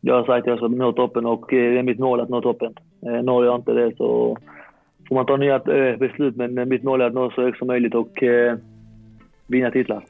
[0.00, 2.28] Jag har sagt att jag ska nå toppen och eh, det är mitt mål att
[2.28, 2.74] nå toppen.
[3.06, 4.38] Eh, når jag inte det så
[5.08, 7.66] får man ta nya eh, beslut, men mitt mål är att nå så högt som
[7.66, 8.22] möjligt och
[9.46, 10.04] vinna titlar.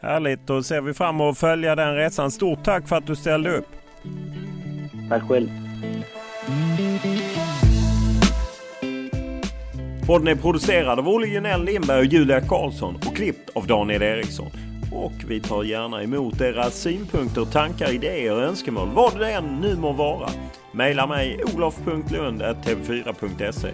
[0.00, 2.30] Härligt, då ser vi fram emot att följa den resan.
[2.30, 3.66] Stort tack för att du ställde upp.
[5.08, 5.48] Tack själv.
[10.06, 14.69] Podden är producerad av Olle Junell Lindberg och Julia Karlsson och klippt av Daniel Eriksson
[14.92, 19.76] och vi tar gärna emot era synpunkter, tankar, idéer och önskemål, vad det än nu
[19.76, 20.30] må vara.
[20.72, 23.70] Maila mig olof.lund.tv4.se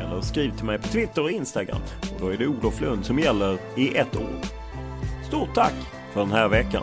[0.00, 1.80] eller skriv till mig på Twitter och Instagram
[2.14, 4.40] och då är det Olof Lund som gäller i ett år.
[5.28, 5.74] Stort tack
[6.12, 6.82] för den här veckan!